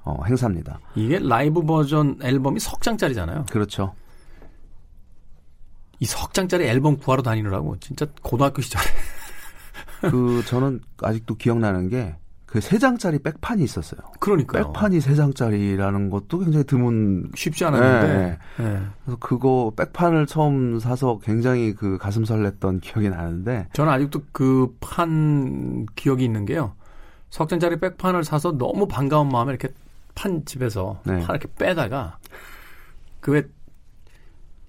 어, 0.05 0.23
행사입니다. 0.25 0.79
이게 0.95 1.19
라이브 1.19 1.63
버전 1.65 2.19
앨범이 2.23 2.61
석 2.61 2.83
장짜리잖아요. 2.83 3.47
그렇죠. 3.51 3.95
이 5.99 6.05
석 6.05 6.35
장짜리 6.35 6.65
앨범 6.67 6.99
구하러 6.99 7.23
다니느라고 7.23 7.79
진짜 7.81 8.05
고등학교 8.23 8.61
시절에 8.61 8.85
그 10.11 10.45
저는 10.47 10.83
아직도 11.01 11.37
기억나는 11.37 11.89
게 11.89 12.15
그 12.61 12.67
세 12.67 12.79
장짜리 12.79 13.19
백판이 13.19 13.63
있었어요. 13.63 14.01
그러니까요. 14.21 14.73
백판이 14.73 15.01
세 15.01 15.15
장짜리라는 15.15 16.11
것도 16.11 16.39
굉장히 16.41 16.65
드문. 16.65 17.31
쉽지 17.35 17.65
않았는데 17.65 18.07
네. 18.09 18.39
네. 18.65 18.83
그래서 19.05 19.19
그거 19.21 19.73
백판을 19.77 20.27
처음 20.27 20.79
사서 20.81 21.19
굉장히 21.23 21.75
그 21.75 21.99
가슴 21.99 22.25
설렜던 22.25 22.81
기억이 22.81 23.09
나는데. 23.11 23.69
저는 23.73 23.93
아직도 23.93 24.23
그 24.33 24.75
판 24.81 25.87
기억이 25.97 26.25
있는 26.25 26.45
게요. 26.45 26.75
석 27.31 27.49
장짜리 27.49 27.79
백판을 27.79 28.25
사서 28.25 28.57
너무 28.57 28.87
반가운 28.87 29.29
마음에 29.29 29.51
이렇게 29.53 29.69
판 30.15 30.45
집에서 30.45 31.01
네. 31.05 31.21
판 31.21 31.37
이렇게 31.37 31.49
빼다가 31.59 32.19
그왜 33.21 33.43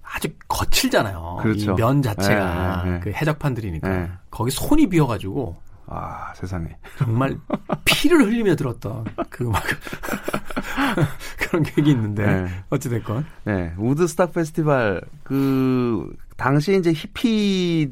아주 0.02 0.28
거칠잖아요. 0.48 1.38
그렇죠. 1.42 1.72
이면 1.72 2.02
자체가 2.02 2.82
네, 2.84 2.90
네, 2.90 2.94
네. 2.96 3.00
그 3.00 3.10
해적판들이니까 3.10 3.88
네. 3.88 4.10
거기 4.30 4.50
손이 4.50 4.88
비어가지고 4.88 5.56
아, 5.90 6.32
세상에. 6.34 6.76
정말 6.98 7.38
피를 7.84 8.26
흘리며 8.26 8.56
들었던 8.56 9.04
그막 9.30 9.62
그런 11.38 11.62
계획이 11.62 11.90
있는데 11.92 12.26
네. 12.26 12.48
어찌됐건 12.68 13.24
네, 13.44 13.72
우드스탁 13.78 14.32
페스티벌 14.32 15.00
그 15.22 16.14
당시 16.36 16.76
이제 16.76 16.92
히피들이 16.92 17.90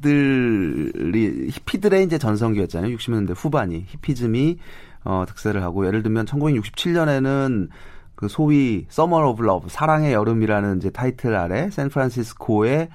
히피들의 1.51 2.05
이제 2.05 2.19
전성기였잖아요. 2.19 2.95
60년대 2.97 3.33
후반이 3.35 3.87
히피즘이 3.89 4.59
어 5.05 5.25
득세를 5.27 5.63
하고 5.63 5.87
예를 5.87 6.03
들면 6.03 6.27
1967년에는 6.27 7.69
그 8.15 8.29
소위 8.29 8.87
Summer 8.89 9.27
of 9.29 9.43
Love 9.43 9.69
사랑의 9.69 10.13
여름이라는 10.13 10.79
이제 10.79 10.91
타이틀 10.91 11.35
아래 11.35 11.71
샌프란시스코에 11.71 12.89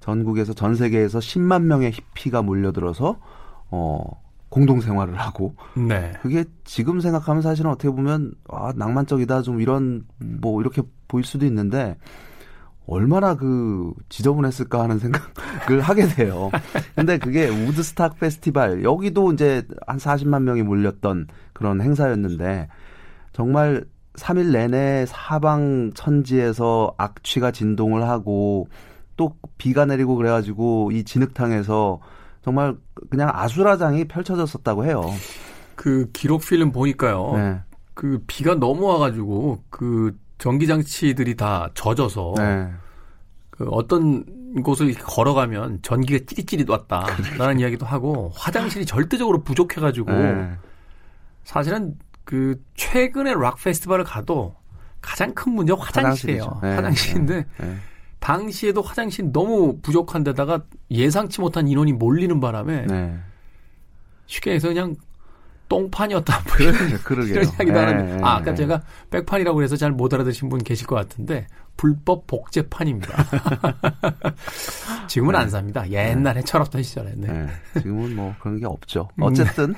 전국에서 0.00 0.52
전 0.52 0.74
세계에서 0.74 1.20
10만 1.20 1.62
명의 1.62 1.92
히피가 1.92 2.42
몰려들어서 2.42 3.18
어 3.70 4.22
공동 4.52 4.82
생활을 4.82 5.18
하고 5.18 5.54
네. 5.74 6.12
그게 6.20 6.44
지금 6.64 7.00
생각하면 7.00 7.40
사실은 7.40 7.70
어떻게 7.70 7.88
보면 7.88 8.34
아 8.50 8.70
낭만적이다 8.76 9.40
좀 9.40 9.62
이런 9.62 10.04
뭐 10.18 10.60
이렇게 10.60 10.82
보일 11.08 11.24
수도 11.24 11.46
있는데 11.46 11.96
얼마나 12.86 13.34
그 13.34 13.94
지저분했을까 14.10 14.82
하는 14.82 14.98
생각을 14.98 15.80
하게 15.88 16.06
돼요. 16.06 16.50
근데 16.94 17.16
그게 17.16 17.48
우드스탁 17.48 18.18
페스티벌 18.18 18.84
여기도 18.84 19.32
이제 19.32 19.66
한 19.86 19.96
40만 19.96 20.42
명이 20.42 20.64
몰렸던 20.64 21.28
그런 21.54 21.80
행사였는데 21.80 22.68
정말 23.32 23.86
3일 24.16 24.52
내내 24.52 25.06
사방 25.06 25.92
천지에서 25.94 26.92
악취가 26.98 27.52
진동을 27.52 28.06
하고 28.06 28.68
또 29.16 29.34
비가 29.56 29.86
내리고 29.86 30.16
그래가지고 30.16 30.90
이 30.92 31.04
진흙탕에서 31.04 32.00
정말 32.42 32.76
그냥 33.10 33.30
아수라장이 33.32 34.06
펼쳐졌었다고 34.06 34.84
해요. 34.84 35.02
그 35.76 36.10
기록 36.12 36.42
필름 36.42 36.72
보니까요. 36.72 37.32
네. 37.34 37.60
그 37.94 38.22
비가 38.26 38.54
너무 38.54 38.86
와가지고 38.86 39.64
그 39.70 40.16
전기 40.38 40.66
장치들이 40.66 41.36
다 41.36 41.68
젖어서 41.74 42.34
네. 42.36 42.70
그 43.50 43.66
어떤 43.70 44.62
곳을 44.62 44.92
걸어가면 44.94 45.80
전기가 45.82 46.24
찌릿찌릿 46.26 46.68
왔다 46.68 47.06
라는 47.38 47.60
이야기도 47.60 47.86
하고 47.86 48.32
화장실이 48.34 48.86
절대적으로 48.86 49.42
부족해가지고 49.44 50.10
네. 50.12 50.52
사실은 51.44 51.94
그 52.24 52.60
최근에 52.74 53.34
락 53.34 53.56
페스티벌을 53.62 54.04
가도 54.04 54.54
가장 55.00 55.34
큰 55.34 55.52
문제가 55.52 55.80
화장실이에요. 55.82 56.60
네, 56.62 56.74
화장실인데 56.74 57.46
네. 57.58 57.76
당시에도 58.22 58.82
화장실 58.82 59.32
너무 59.32 59.78
부족한 59.82 60.22
데다가 60.22 60.62
예상치 60.90 61.40
못한 61.40 61.66
인원이 61.66 61.92
몰리는 61.92 62.38
바람에 62.40 62.86
네. 62.86 63.18
쉽게 64.26 64.52
해서 64.52 64.68
그냥 64.68 64.94
똥판이었다. 65.68 66.42
뭐 66.46 66.56
이런, 66.60 66.74
그러게요. 66.74 66.98
그러게요. 67.02 67.34
이런 67.34 67.44
이야기도 67.46 67.72
네, 67.72 67.78
하는데 67.78 68.16
네, 68.16 68.22
아, 68.22 68.36
아까 68.36 68.44
네. 68.50 68.54
제가 68.54 68.82
백판이라고 69.10 69.62
해서 69.62 69.76
잘 69.76 69.90
못 69.90 70.14
알아들으신 70.14 70.48
분 70.48 70.62
계실 70.62 70.86
것 70.86 70.94
같은데 70.94 71.46
불법 71.76 72.26
복제판입니다. 72.26 73.24
지금은 75.08 75.34
안 75.34 75.50
삽니다. 75.50 75.88
옛날에 75.90 76.42
철없던 76.42 76.82
시절에. 76.82 77.12
네. 77.16 77.28
네. 77.28 77.48
지금은 77.80 78.14
뭐 78.14 78.34
그런 78.40 78.58
게 78.58 78.66
없죠. 78.66 79.08
음. 79.16 79.24
어쨌든 79.24 79.74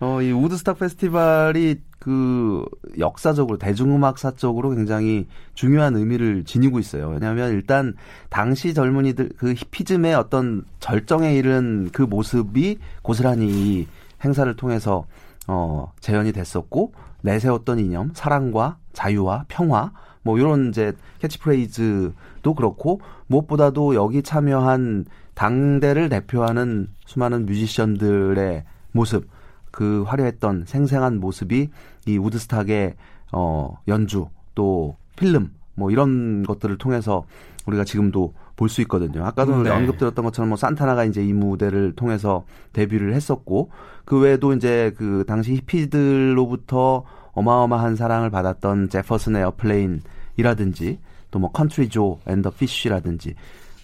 어, 0.00 0.22
이 0.22 0.30
우드스탁 0.32 0.78
페스티벌이 0.78 1.80
그 1.98 2.64
역사적으로 2.98 3.58
대중음악사적으로 3.58 4.70
굉장히 4.70 5.26
중요한 5.54 5.96
의미를 5.96 6.44
지니고 6.44 6.78
있어요. 6.78 7.08
왜냐하면 7.08 7.52
일단 7.52 7.94
당시 8.28 8.72
젊은이들 8.72 9.30
그 9.36 9.52
히피즘의 9.52 10.14
어떤 10.14 10.64
절정에 10.78 11.34
이른 11.34 11.90
그 11.92 12.02
모습이 12.02 12.78
고스란히 13.02 13.48
이 13.48 13.86
행사를 14.24 14.54
통해서 14.56 15.06
어, 15.48 15.92
재현이 16.00 16.32
됐었고 16.32 16.92
내세웠던 17.22 17.80
이념, 17.80 18.12
사랑과 18.14 18.78
자유와 18.92 19.46
평화, 19.48 19.92
뭐 20.22 20.38
이런 20.38 20.68
이제 20.68 20.92
캐치프레이즈도 21.20 22.54
그렇고 22.54 23.00
무엇보다도 23.26 23.94
여기 23.94 24.22
참여한 24.22 25.04
당대를 25.34 26.08
대표하는 26.08 26.88
수많은 27.06 27.46
뮤지션들의 27.46 28.64
모습, 28.92 29.28
그 29.70 30.02
화려했던 30.02 30.64
생생한 30.66 31.20
모습이 31.20 31.70
이 32.06 32.18
우드스탁의 32.18 32.94
어 33.32 33.78
연주 33.86 34.28
또 34.54 34.96
필름 35.16 35.52
뭐 35.74 35.90
이런 35.90 36.42
것들을 36.42 36.76
통해서 36.78 37.24
우리가 37.66 37.84
지금도 37.84 38.34
볼 38.56 38.68
수 38.68 38.80
있거든요. 38.82 39.24
아까도 39.24 39.62
네. 39.62 39.70
언급드렸던 39.70 40.24
것처럼 40.24 40.48
뭐 40.48 40.56
산타나가 40.56 41.04
이제 41.04 41.24
이 41.24 41.32
무대를 41.32 41.92
통해서 41.92 42.44
데뷔를 42.72 43.14
했었고 43.14 43.70
그 44.04 44.18
외에도 44.18 44.52
이제 44.52 44.92
그 44.98 45.24
당시 45.28 45.54
히피들로부터 45.54 47.04
어마어마한 47.38 47.96
사랑을 47.96 48.30
받았던 48.30 48.88
제퍼슨 48.90 49.36
에어플레인이라든지 49.36 50.98
또 51.30 51.38
뭐 51.38 51.50
컨트리 51.52 51.88
조 51.88 52.18
앤 52.26 52.38
더 52.38 52.50
피쉬라든지 52.50 53.34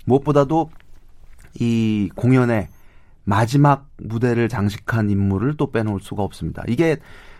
무엇보다도 0.06 0.70
이 1.60 2.10
공연의 2.14 2.68
마지막 3.24 3.86
무대를 3.98 4.48
장식한 4.48 5.10
인물을 5.10 5.56
또 5.56 5.70
빼놓을 5.70 6.00
수가 6.00 6.22
없습니다. 6.22 6.62
이게 6.68 6.96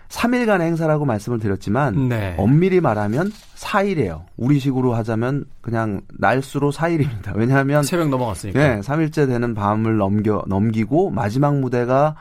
3일간의 0.09 0.61
행사라고 0.61 1.05
말씀을 1.07 1.39
드렸지만 1.41 2.09
네. 2.09 2.35
엄밀히 2.39 2.81
말하면 2.81 3.33
4일이에요. 3.57 4.25
우리식으로 4.37 4.95
하자면 4.95 5.47
그냥 5.61 6.03
날수로 6.19 6.71
4일입니다. 6.71 7.35
왜냐하면 7.35 7.83
새벽 7.83 8.09
넘어갔으니까. 8.11 8.59
네, 8.59 8.81
3일째 8.81 9.27
되는 9.27 9.55
밤을 9.55 9.97
넘겨 9.97 10.45
넘기고 10.47 11.11
마지막 11.11 11.57
무대가 11.59 12.15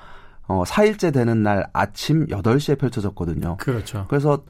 어 0.47 0.63
4일째 0.63 1.13
되는 1.13 1.43
날 1.43 1.67
아침 1.73 2.27
8시에 2.27 2.77
펼쳐졌거든요. 2.77 3.57
그렇죠. 3.57 4.05
그래서 4.09 4.43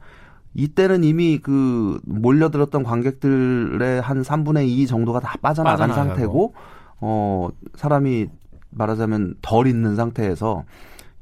이때는 0.54 1.04
이미 1.04 1.38
그 1.38 2.00
몰려들었던 2.04 2.84
관객들의 2.84 4.00
한 4.00 4.22
3분의 4.22 4.68
2 4.68 4.86
정도가 4.86 5.20
다 5.20 5.36
빠져나간 5.40 5.88
빠져나가고. 5.88 6.08
상태고 6.14 6.54
어 7.00 7.48
사람이 7.74 8.28
말하자면 8.70 9.36
덜 9.42 9.66
있는 9.66 9.96
상태에서 9.96 10.64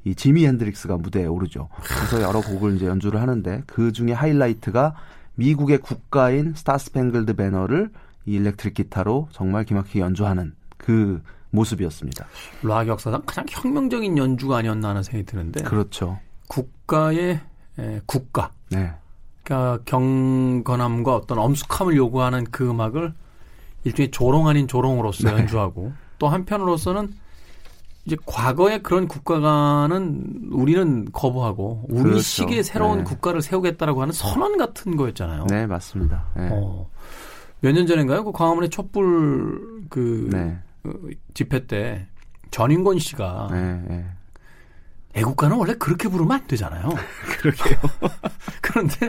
이 0.04 0.14
지미 0.14 0.46
핸드릭스가 0.46 0.96
무대에 0.96 1.26
오르죠. 1.26 1.68
그래서 1.82 2.22
여러 2.22 2.40
곡을 2.40 2.76
이제 2.76 2.87
연주를 2.87 3.20
하는데 3.20 3.62
그 3.66 3.92
중에 3.92 4.12
하이라이트가 4.12 4.94
미국의 5.37 5.78
국가인 5.78 6.54
Star-Spangled 6.54 7.35
Banner를 7.35 7.90
이 8.26 8.35
일렉트릭 8.35 8.74
기타로 8.74 9.28
정말 9.30 9.64
기막히게 9.64 10.00
연주하는 10.00 10.54
그 10.76 11.22
모습이었습니다. 11.52 12.26
락 12.64 12.88
역사상 12.88 13.22
가장 13.24 13.44
혁명적인 13.48 14.18
연주가 14.18 14.58
아니었나 14.58 14.88
하는 14.90 15.02
생각이 15.02 15.24
드는데 15.26 15.62
그렇죠. 15.62 16.18
국가의 16.48 17.40
에, 17.78 18.00
국가 18.06 18.50
네. 18.70 18.92
그러니까 19.44 19.82
경건함과 19.84 21.14
어떤 21.14 21.38
엄숙함을 21.38 21.96
요구하는 21.96 22.44
그 22.50 22.68
음악을 22.68 23.12
일종의 23.84 24.10
조롱 24.10 24.48
아닌 24.48 24.66
조롱으로서 24.68 25.28
네. 25.30 25.38
연주하고 25.38 25.92
또 26.18 26.28
한편으로서는 26.28 27.12
이제 28.04 28.16
과거의 28.26 28.82
그런 28.82 29.06
국가관은 29.06 30.48
우리는 30.50 31.06
거부하고 31.12 31.84
우리 31.88 32.02
그렇죠. 32.02 32.20
식의 32.20 32.64
새로운 32.64 32.98
네. 32.98 33.04
국가를 33.04 33.42
세우겠다라고 33.42 34.02
하는 34.02 34.12
선언 34.12 34.56
같은 34.56 34.96
거였잖아요. 34.96 35.46
네, 35.48 35.66
맞습니다. 35.66 36.26
네. 36.36 36.48
어, 36.50 36.88
몇 37.60 37.72
년 37.72 37.86
전인가요? 37.86 38.24
그 38.24 38.32
광화문의 38.32 38.70
촛불 38.70 39.84
그 39.88 40.28
네. 40.32 40.58
어, 40.84 40.90
집회 41.34 41.66
때 41.66 42.06
전인권 42.50 42.98
씨가 42.98 43.48
네, 43.50 43.82
네. 43.88 44.06
애국가는 45.14 45.56
원래 45.56 45.74
그렇게 45.74 46.08
부르면 46.08 46.32
안 46.32 46.46
되잖아요. 46.46 46.88
그러게요. 47.40 47.78
그런데 48.60 49.08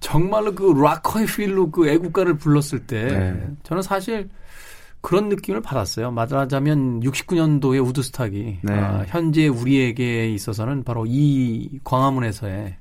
정말로 0.00 0.54
그 0.54 0.72
락커의 0.72 1.26
필로 1.26 1.70
그 1.70 1.88
애국가를 1.88 2.36
불렀을 2.38 2.86
때 2.86 3.04
네. 3.04 3.48
저는 3.62 3.82
사실 3.82 4.28
그런 5.00 5.28
느낌을 5.28 5.60
받았어요. 5.60 6.10
말하자면 6.10 7.00
69년도의 7.00 7.86
우드스탁이 7.86 8.58
네. 8.62 8.72
아, 8.72 9.04
현재 9.06 9.46
우리에게 9.46 10.28
있어서는 10.30 10.82
바로 10.82 11.04
이 11.06 11.78
광화문에서의 11.84 12.76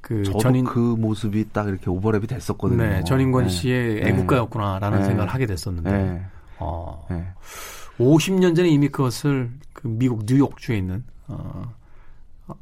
그 0.00 0.24
전인 0.40 0.64
그 0.64 0.78
모습이 0.78 1.50
딱 1.52 1.68
이렇게 1.68 1.86
오버랩이 1.86 2.28
됐었거든요. 2.28 2.82
네, 2.82 3.04
전인권 3.04 3.44
네. 3.44 3.48
씨의 3.48 3.94
네. 4.00 4.08
애국가였구나라는 4.08 4.98
네. 4.98 5.04
생각을 5.04 5.32
하게 5.32 5.46
됐었는데 5.46 5.92
네. 5.92 6.22
어, 6.62 7.06
네. 7.10 7.26
50년 7.98 8.56
전에 8.56 8.68
이미 8.68 8.88
그것을 8.88 9.50
그 9.72 9.88
미국 9.88 10.24
뉴욕주에 10.26 10.78
있는 10.78 11.04
어, 11.28 11.74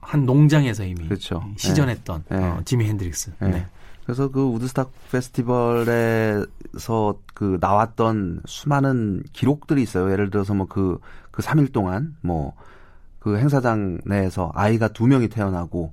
한 0.01 0.27
농장에서 0.27 0.85
이미 0.85 1.05
그렇죠. 1.05 1.45
시전했던 1.57 2.25
네. 2.29 2.37
어, 2.37 2.61
지미 2.65 2.87
핸드릭스. 2.87 3.33
네. 3.41 3.49
네. 3.49 3.67
그래서 4.05 4.29
그 4.29 4.43
우드스탁 4.43 4.91
페스티벌에서 5.13 6.49
그 7.35 7.59
나왔던 7.61 8.43
수많은 8.47 9.23
기록들이 9.33 9.83
있어요. 9.83 10.11
예를 10.11 10.31
들어서 10.31 10.55
뭐 10.55 10.67
그, 10.67 10.99
그 11.31 11.43
3일 11.43 11.73
동안 11.73 12.17
뭐 12.21 12.55
그 13.21 13.39
행사장 13.39 13.99
내에서 14.07 14.51
아이가 14.55 14.89
두 14.89 15.07
명이 15.07 15.29
태어나고 15.29 15.93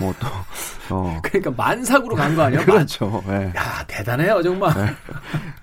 뭐 0.00 0.14
또, 0.18 0.26
어. 0.94 1.20
그러니까 1.22 1.50
만삭으로 1.52 2.16
간 2.16 2.34
거 2.34 2.42
아니야? 2.42 2.62
그렇죠. 2.66 3.22
예. 3.28 3.52
야 3.54 3.84
대단해요 3.86 4.42
정말. 4.42 4.72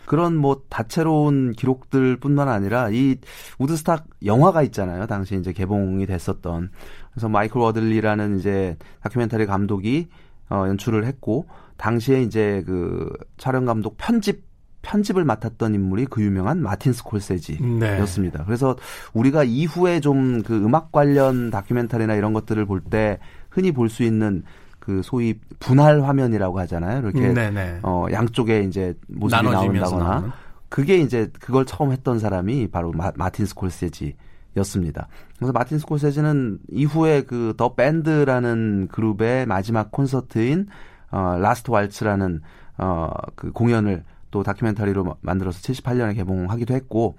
그런 0.05 0.35
뭐 0.37 0.61
다채로운 0.69 1.53
기록들뿐만 1.53 2.47
아니라 2.47 2.89
이 2.91 3.17
우드스탁 3.57 4.05
영화가 4.23 4.61
있잖아요. 4.63 5.07
당시 5.07 5.35
이제 5.35 5.51
개봉이 5.51 6.05
됐었던. 6.05 6.69
그래서 7.11 7.27
마이클 7.29 7.59
워들리라는 7.59 8.39
이제 8.39 8.77
다큐멘터리 9.01 9.45
감독이 9.45 10.07
어 10.49 10.65
연출을 10.67 11.05
했고 11.05 11.47
당시에 11.77 12.21
이제 12.21 12.63
그 12.65 13.09
촬영 13.37 13.65
감독 13.65 13.97
편집 13.97 14.44
편집을 14.85 15.25
맡았던 15.25 15.73
인물이 15.73 16.05
그 16.05 16.21
유명한 16.21 16.61
마틴 16.61 16.93
스콜세지였습니다. 16.93 18.37
네. 18.39 18.45
그래서 18.45 18.75
우리가 19.13 19.43
이후에 19.43 19.99
좀 19.99 20.43
그 20.45 20.55
음악 20.63 20.91
관련 20.91 21.49
다큐멘터리나 21.49 22.13
이런 22.15 22.33
것들을 22.33 22.65
볼 22.65 22.81
때 22.89 23.17
흔히 23.49 23.71
볼 23.71 23.89
수 23.89 24.03
있는 24.03 24.43
그 24.79 25.01
소위 25.03 25.39
분할 25.59 26.03
화면이라고 26.03 26.59
하잖아요. 26.59 26.99
이렇게 26.99 27.33
네네. 27.33 27.79
어 27.83 28.05
양쪽에 28.11 28.61
이제 28.61 28.93
모습이 29.07 29.41
나온다거나 29.43 30.05
나오는. 30.09 30.31
그게 30.69 30.97
이제 30.97 31.31
그걸 31.39 31.65
처음 31.65 31.91
했던 31.91 32.19
사람이 32.19 32.67
바로 32.67 32.91
마, 32.91 33.11
마틴 33.15 33.45
스콜세지 33.47 34.15
였습니다. 34.57 35.07
그래서 35.37 35.51
마틴 35.53 35.79
스콜세지는 35.79 36.59
이후에 36.69 37.23
그 37.23 37.53
더 37.57 37.73
밴드라는 37.75 38.89
그룹의 38.91 39.45
마지막 39.47 39.91
콘서트인 39.91 40.67
어 41.11 41.37
Last 41.39 41.71
Waltz라는 41.71 42.41
어 42.77 43.07
그 43.07 43.51
공연을 43.53 44.03
또 44.35 44.43
다큐멘터리로 44.43 45.05
마- 45.05 45.13
만들어서 45.21 45.61
78년에 45.61 46.13
개봉하기도 46.13 46.73
했고 46.73 47.15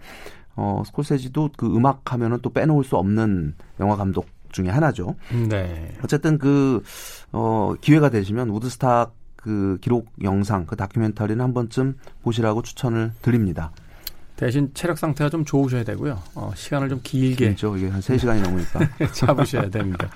어 0.55 0.83
스콜세지도 0.85 1.49
그 1.57 1.65
음악 1.75 2.13
하면은 2.13 2.41
또 2.43 2.51
빼놓을 2.53 2.85
수 2.85 2.97
없는 2.97 3.55
영화 3.81 3.97
감독 3.97 4.27
중에 4.53 4.69
하나죠. 4.69 5.17
네. 5.49 5.93
어쨌든 6.05 6.37
그, 6.39 6.83
어, 7.33 7.73
기회가 7.81 8.11
되시면 8.11 8.51
우드스탁 8.51 9.15
그 9.37 9.79
기록 9.81 10.09
영상, 10.23 10.67
그 10.67 10.77
다큐멘터리는 10.77 11.43
한 11.43 11.55
번쯤 11.55 11.97
보시라고 12.23 12.61
추천을 12.63 13.13
드립니다. 13.23 13.71
대신 14.37 14.71
체력 14.75 14.99
상태가 14.99 15.31
좀 15.31 15.45
좋으셔야 15.47 15.85
되고요. 15.85 16.21
어, 16.35 16.53
시간을 16.55 16.91
좀 16.91 17.01
길게 17.03 17.47
길죠? 17.49 17.77
이게 17.79 17.89
한 17.89 18.01
3시간이 18.01 18.43
넘으니까. 18.43 18.81
잡으셔야 19.13 19.71
됩니다. 19.71 20.09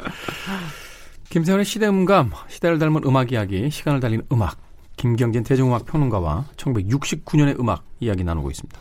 김세원의 1.30 1.64
시대 1.64 1.86
음감, 1.88 2.30
시대를 2.48 2.78
닮은 2.78 3.02
음악 3.06 3.32
이야기, 3.32 3.70
시간을 3.70 4.00
달리는 4.00 4.24
음악, 4.32 4.56
김경진 5.04 5.42
대중음악 5.44 5.86
평론가와 5.86 6.44
1969년의 6.58 7.58
음악 7.58 7.84
이야기 8.00 8.22
나누고 8.22 8.50
있습니다. 8.50 8.78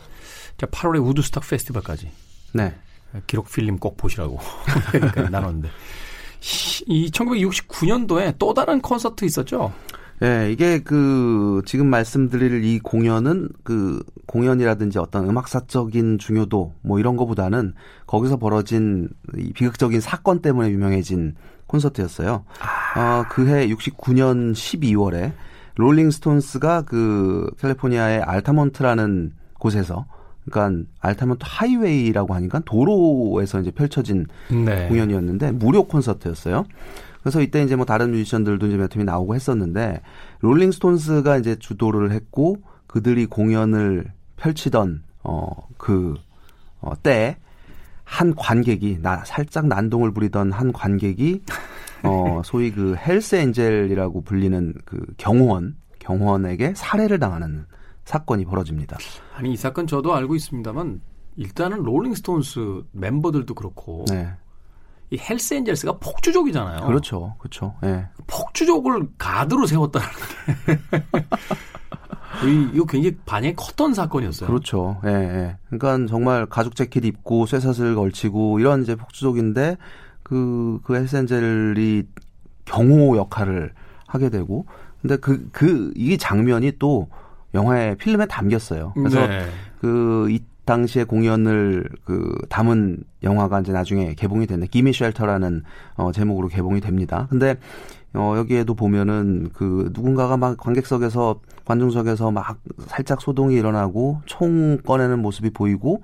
자, 0.58 0.66
8월에 0.66 1.02
우드스탁 1.02 1.48
페스티벌까지 1.48 2.10
네. 2.52 2.74
기록 3.26 3.50
필름 3.50 3.78
꼭 3.78 3.96
보시라고 3.96 4.38
얘기까지 4.94 5.30
나눴는데 5.32 5.70
시- 6.40 6.84
이 6.86 7.10
1969년도에 7.10 8.34
또 8.38 8.52
다른 8.52 8.82
콘서트 8.82 9.24
있었죠? 9.24 9.72
예, 10.22 10.52
이게 10.52 10.80
그, 10.80 11.62
지금 11.64 11.86
말씀드릴 11.88 12.64
이 12.64 12.78
공연은 12.80 13.48
그 13.62 14.02
공연이라든지 14.26 14.98
어떤 14.98 15.26
음악사적인 15.26 16.18
중요도 16.18 16.74
뭐 16.82 16.98
이런 16.98 17.16
거보다는 17.16 17.72
거기서 18.06 18.36
벌어진 18.36 19.08
이 19.38 19.54
비극적인 19.54 20.02
사건 20.02 20.42
때문에 20.42 20.68
유명해진 20.68 21.34
콘서트였어요. 21.66 22.44
어, 22.96 23.24
그해 23.30 23.66
69년 23.68 24.52
12월에 24.52 25.32
롤링스톤스가 25.76 26.82
그 26.82 27.50
캘리포니아의 27.58 28.22
알타몬트라는 28.22 29.32
곳에서 29.58 30.06
그러니까 30.44 30.84
알타몬트 31.00 31.44
하이웨이라고 31.46 32.34
하니까 32.34 32.60
도로에서 32.64 33.60
이제 33.60 33.70
펼쳐진 33.70 34.26
네. 34.48 34.88
공연이었는데 34.88 35.52
무료 35.52 35.84
콘서트였어요. 35.84 36.64
그래서 37.22 37.40
이때 37.40 37.62
이제 37.62 37.76
뭐 37.76 37.84
다른 37.84 38.12
뮤지션들도 38.12 38.66
이제 38.66 38.76
몇 38.76 38.88
팀이 38.88 39.04
나오고 39.04 39.34
했었는데 39.34 40.00
롤링스톤스가 40.40 41.36
이제 41.36 41.56
주도를 41.56 42.12
했고 42.12 42.56
그들이 42.86 43.26
공연을 43.26 44.10
펼치던 44.36 45.02
어 45.22 45.59
그 45.59 46.14
어, 46.80 46.92
때 47.02 47.77
한 47.77 48.34
관객이 48.34 49.00
나 49.02 49.22
살짝 49.26 49.66
난동을 49.66 50.12
부리던 50.12 50.52
한 50.52 50.72
관객이 50.72 51.42
어 52.04 52.42
소위 52.44 52.70
그 52.72 52.94
헬스 52.96 53.34
엔젤이라고 53.36 54.22
불리는 54.22 54.74
그 54.84 55.04
경호원 55.16 55.76
경호원에게 55.98 56.74
살해를 56.76 57.18
당하는 57.18 57.66
사건이 58.04 58.44
벌어집니다. 58.46 58.96
아니 59.36 59.52
이 59.52 59.56
사건 59.56 59.86
저도 59.86 60.14
알고 60.14 60.34
있습니다만 60.34 61.00
일단은 61.36 61.82
롤링스톤스 61.82 62.82
멤버들도 62.92 63.54
그렇고 63.54 64.04
네. 64.08 64.30
이 65.10 65.18
헬스 65.18 65.54
엔젤스가 65.54 65.98
폭주족이잖아요. 65.98 66.86
그렇죠. 66.86 67.34
그렇죠. 67.38 67.74
예. 67.84 68.06
폭주족을 68.26 69.08
가드로 69.18 69.66
세웠다는 69.66 70.06
게 70.66 70.78
이- 72.48 72.70
이거 72.74 72.84
굉장히 72.86 73.16
반향이 73.26 73.54
컸던 73.56 73.92
사건이었어요. 73.94 74.48
그렇죠. 74.48 75.00
예, 75.04 75.10
예. 75.10 75.56
그러니까 75.68 76.06
정말 76.08 76.46
가죽 76.46 76.74
재킷 76.76 77.04
입고 77.04 77.46
쇠사슬 77.46 77.94
걸치고 77.96 78.60
이런 78.60 78.82
이제 78.82 78.94
폭주족인데 78.94 79.76
그, 80.30 80.78
그 80.84 80.94
헬스 80.94 81.49
엔젤이 81.49 82.04
경호 82.64 83.16
역할을 83.16 83.72
하게 84.06 84.30
되고 84.30 84.64
근데 85.02 85.16
그, 85.16 85.48
그, 85.50 85.92
이 85.96 86.16
장면이 86.16 86.74
또 86.78 87.08
영화의 87.52 87.96
필름에 87.96 88.26
담겼어요. 88.26 88.92
그래서 88.94 89.26
네. 89.26 89.44
그, 89.80 90.28
이 90.30 90.38
당시에 90.66 91.02
공연을 91.02 91.88
그 92.04 92.32
담은 92.48 93.02
영화가 93.24 93.60
이제 93.60 93.72
나중에 93.72 94.14
개봉이 94.14 94.46
됐는데 94.46 94.68
기미 94.70 94.92
쉘터라는 94.92 95.64
어 95.96 96.12
제목으로 96.12 96.46
개봉이 96.46 96.80
됩니다. 96.80 97.26
근데 97.28 97.56
어 98.14 98.34
여기에도 98.36 98.74
보면은 98.74 99.50
그 99.52 99.90
누군가가 99.92 100.36
막 100.36 100.56
관객석에서 100.58 101.40
관중석에서 101.64 102.30
막 102.30 102.58
살짝 102.86 103.20
소동이 103.20 103.56
일어나고 103.56 104.20
총 104.26 104.78
꺼내는 104.86 105.18
모습이 105.18 105.50
보이고 105.50 106.02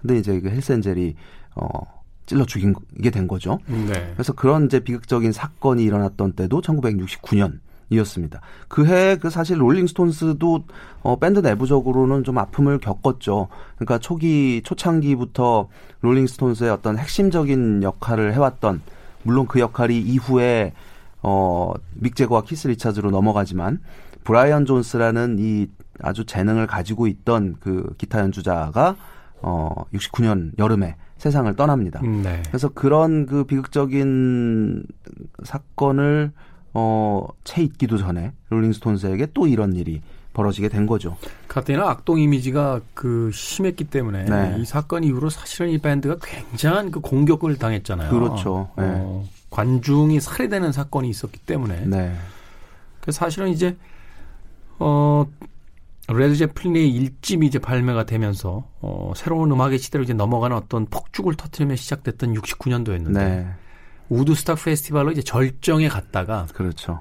근데 0.00 0.16
이제 0.16 0.40
그 0.40 0.48
헬센젤이 0.48 1.14
어 1.54 1.97
찔러 2.28 2.44
죽이게 2.44 3.10
된 3.10 3.26
거죠. 3.26 3.58
네. 3.66 4.12
그래서 4.12 4.32
그런 4.34 4.66
이제 4.66 4.80
비극적인 4.80 5.32
사건이 5.32 5.82
일어났던 5.82 6.32
때도 6.32 6.60
1969년 6.60 7.58
이었습니다. 7.90 8.42
그해 8.68 9.16
그 9.16 9.30
사실 9.30 9.60
롤링스톤스도 9.60 10.64
어 11.00 11.16
밴드 11.18 11.40
내부적으로는 11.40 12.22
좀 12.22 12.36
아픔을 12.36 12.78
겪었죠. 12.78 13.48
그러니까 13.76 13.98
초기 13.98 14.60
초창기부터 14.62 15.68
롤링스톤스의 16.02 16.70
어떤 16.70 16.98
핵심적인 16.98 17.82
역할을 17.82 18.34
해왔던 18.34 18.82
물론 19.22 19.46
그 19.46 19.58
역할이 19.58 19.98
이후에 19.98 20.74
어 21.22 21.72
믹 21.94 22.14
제거와 22.14 22.42
키스 22.42 22.68
리차즈로 22.68 23.10
넘어가지만 23.10 23.80
브라이언 24.22 24.66
존스라는 24.66 25.36
이 25.40 25.66
아주 26.00 26.24
재능을 26.26 26.66
가지고 26.66 27.06
있던 27.06 27.56
그 27.58 27.94
기타 27.98 28.20
연주자가 28.20 28.96
어 29.40 29.72
69년 29.94 30.56
여름에 30.58 30.96
세상을 31.18 31.54
떠납니다. 31.56 32.00
네. 32.00 32.42
그래서 32.46 32.68
그런 32.68 33.26
그 33.26 33.44
비극적인 33.44 34.84
사건을 35.44 36.32
어, 36.74 37.26
채 37.44 37.62
잊기도 37.62 37.98
전에 37.98 38.32
롤링스톤스에게 38.50 39.28
또 39.34 39.46
이런 39.46 39.74
일이 39.74 40.00
벌어지게 40.32 40.68
된 40.68 40.86
거죠. 40.86 41.16
가뜩이나 41.48 41.88
악동 41.90 42.20
이미지가 42.20 42.80
그 42.94 43.30
심했기 43.32 43.84
때문에 43.84 44.24
네. 44.26 44.56
이 44.58 44.64
사건 44.64 45.02
이후로 45.02 45.30
사실은 45.30 45.70
이 45.70 45.78
밴드가 45.78 46.16
굉장한 46.22 46.92
그 46.92 47.00
공격을 47.00 47.56
당했잖아요. 47.58 48.10
그렇죠. 48.10 48.70
네. 48.76 48.84
어, 48.86 49.26
관중이 49.50 50.20
살해되는 50.20 50.70
사건이 50.70 51.08
있었기 51.08 51.40
때문에 51.40 51.86
네. 51.86 52.14
그 53.00 53.10
사실은 53.10 53.48
이제 53.48 53.76
어 54.78 55.26
레드 56.08 56.36
제플린의 56.36 56.88
일집이 56.90 57.46
이제 57.46 57.58
발매가 57.58 58.04
되면서 58.04 58.64
어 58.80 59.12
새로운 59.14 59.50
음악의 59.52 59.78
시대로 59.78 60.02
이제 60.02 60.14
넘어가는 60.14 60.56
어떤 60.56 60.86
폭죽을 60.86 61.34
터트리며 61.34 61.76
시작됐던 61.76 62.34
69년도였는데 62.34 63.12
네. 63.12 63.46
우드스탁 64.08 64.62
페스티벌로 64.64 65.12
이제 65.12 65.20
절정에 65.20 65.88
갔다가 65.88 66.46
그렇죠. 66.54 67.00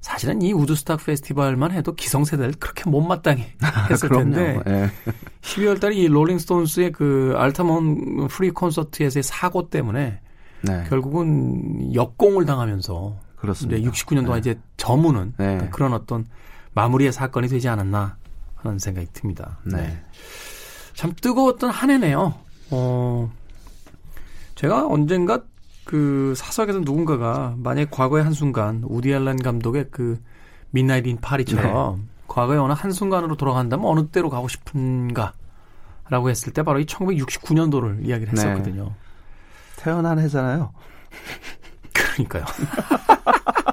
사실은 0.00 0.42
이 0.42 0.52
우드스탁 0.52 1.04
페스티벌만 1.04 1.70
해도 1.72 1.94
기성세대를 1.94 2.54
그렇게 2.58 2.88
못마땅해 2.90 3.54
했을 3.90 4.08
텐데 4.08 4.58
그럼요. 4.58 4.62
예. 4.66 4.90
12월 5.42 5.80
달에 5.80 5.94
이 5.94 6.08
롤링스톤스의 6.08 6.92
그 6.92 7.34
알타몬 7.36 8.26
프리 8.28 8.50
콘서트에서의 8.50 9.22
사고 9.22 9.68
때문에 9.68 10.20
네. 10.62 10.84
결국은 10.88 11.94
역공을 11.94 12.46
당하면서 12.46 13.16
그렇습니다. 13.36 13.78
이제 13.78 13.88
69년 13.88 14.24
동안 14.24 14.40
이제 14.40 14.58
저무는 14.76 15.34
네. 15.38 15.68
그런 15.70 15.92
어떤 15.92 16.26
마무리의 16.72 17.12
사건이 17.12 17.48
되지 17.48 17.68
않았나 17.68 18.16
하는 18.62 18.78
생각이 18.78 19.08
듭니다. 19.12 19.58
네. 19.64 20.02
참 20.94 21.12
뜨거웠던 21.20 21.70
한 21.70 21.90
해네요. 21.90 22.34
어, 22.70 23.32
제가 24.54 24.86
언젠가 24.86 25.42
그 25.84 26.34
사석에서 26.36 26.80
누군가가 26.80 27.54
만약 27.56 27.90
과거의 27.90 28.22
한순간 28.22 28.84
우디 28.86 29.10
앨런 29.10 29.36
감독의 29.36 29.86
그 29.90 30.20
midnight 30.74 31.08
in 31.08 31.20
파리처럼 31.20 32.08
과거의 32.28 32.60
어느 32.60 32.72
한순간으로 32.72 33.36
돌아간다면 33.36 33.86
어느 33.86 34.06
때로 34.06 34.30
가고 34.30 34.46
싶은가 34.46 35.32
라고 36.08 36.28
했을 36.28 36.52
때 36.52 36.62
바로 36.62 36.80
이 36.80 36.86
1969년도를 36.86 38.06
이야기를 38.06 38.34
네. 38.34 38.40
했었거든요. 38.40 38.94
태어난 39.76 40.18
해잖아요. 40.18 40.72
그러니까요. 41.94 42.44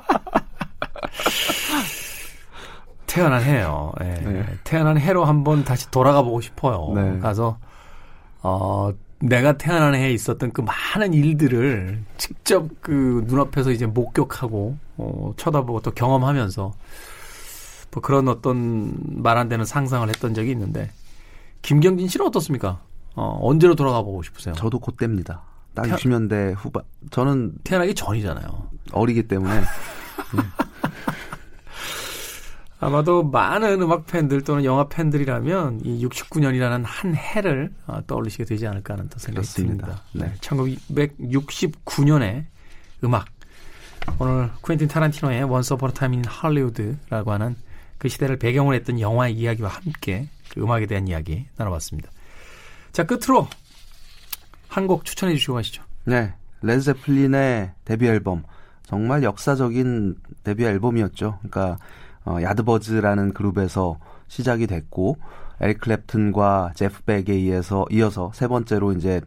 태어난 3.18 3.42
해요. 3.44 3.92
예. 4.02 4.06
네. 4.06 4.46
태어난 4.64 4.98
해로 4.98 5.26
한번 5.26 5.64
다시 5.64 5.90
돌아가 5.92 6.22
보고 6.22 6.40
싶어요. 6.42 6.92
네. 6.96 7.20
가서 7.20 7.58
어 8.42 8.92
내가 9.20 9.58
태어난 9.58 9.96
해에 9.96 10.12
있었던 10.14 10.52
그 10.52 10.62
많은 10.62 11.14
일들을 11.14 12.04
직접 12.18 12.68
그 12.82 13.24
눈앞에서 13.28 13.72
이제 13.72 13.86
목격하고 13.86 14.78
어 14.98 15.34
쳐다보고 15.38 15.82
또 15.82 15.92
경험하면서 15.92 16.72
뭐 17.92 18.02
그런 18.02 18.28
어떤 18.28 18.94
말 19.24 19.38
안 19.38 19.50
되는 19.50 19.66
상상을 19.66 20.08
했던 20.08 20.34
적이 20.34 20.52
있는데 20.52 20.92
김경진 21.64 22.08
씨는 22.08 22.28
어떻습니까? 22.28 22.80
어 23.16 23.40
언제로 23.42 23.74
돌아가 23.76 24.02
보고 24.04 24.22
싶으세요? 24.22 24.54
저도 24.54 24.80
그때입니다. 24.80 25.42
딱 25.74 25.84
태- 25.84 25.96
60년대 25.96 26.54
후반. 26.56 26.84
저는 27.12 27.54
태어나기 27.64 27.96
전이잖아요. 27.96 28.46
어리기 28.92 29.28
때문에 29.28 29.62
아마도 32.80 33.24
많은 33.24 33.82
음악 33.82 34.06
팬들 34.06 34.44
또는 34.44 34.64
영화 34.64 34.88
팬들이라면 34.88 35.82
이 35.84 36.06
69년이라는 36.06 36.84
한 36.86 37.16
해를 37.16 37.74
어, 37.88 38.02
떠올리시게 38.06 38.46
되지 38.46 38.68
않을까 38.68 38.94
하는 38.94 39.10
또 39.10 39.18
생각이. 39.18 39.48
듭니다. 39.48 40.04
네. 40.14 40.32
1969년의 40.42 42.46
음악. 43.04 43.26
오늘 44.20 44.50
쿠엔틴 44.62 44.88
타란티노의 44.88 45.44
Once 45.44 45.74
Upon 45.74 45.90
a 45.90 45.94
Time 45.94 46.18
in 46.18 46.26
Hollywood라고 46.26 47.32
하는 47.32 47.56
그 47.98 48.10
시대를 48.10 48.38
배경으로 48.38 48.76
했던 48.76 49.00
영화의 49.00 49.34
이야기와 49.34 49.70
함께 49.70 50.30
그 50.54 50.62
음악에 50.62 50.86
대한 50.86 51.08
이야기 51.08 51.46
나눠봤습니다. 51.58 52.10
자, 52.92 53.04
끝으로 53.06 53.48
한 54.70 54.86
곡 54.88 55.06
추천해 55.06 55.34
주시고 55.34 55.56
가시죠. 55.56 55.84
네, 56.06 56.34
레드제플린의 56.62 57.72
데뷔 57.86 58.08
앨범 58.08 58.44
정말 58.84 59.24
역사적인 59.24 60.16
데뷔 60.44 60.66
앨범이었죠. 60.66 61.40
그러니까 61.42 61.78
어, 62.28 62.42
야드버즈라는 62.42 63.34
그룹에서 63.34 64.00
시작이 64.28 64.68
됐고 64.68 65.18
에릭 65.62 65.80
클랩튼과 65.80 66.76
제프 66.76 67.04
벡에 67.04 67.34
의해서 67.34 67.86
이어서 67.90 68.32
세 68.34 68.48
번째로 68.48 68.92
이제 68.92 69.22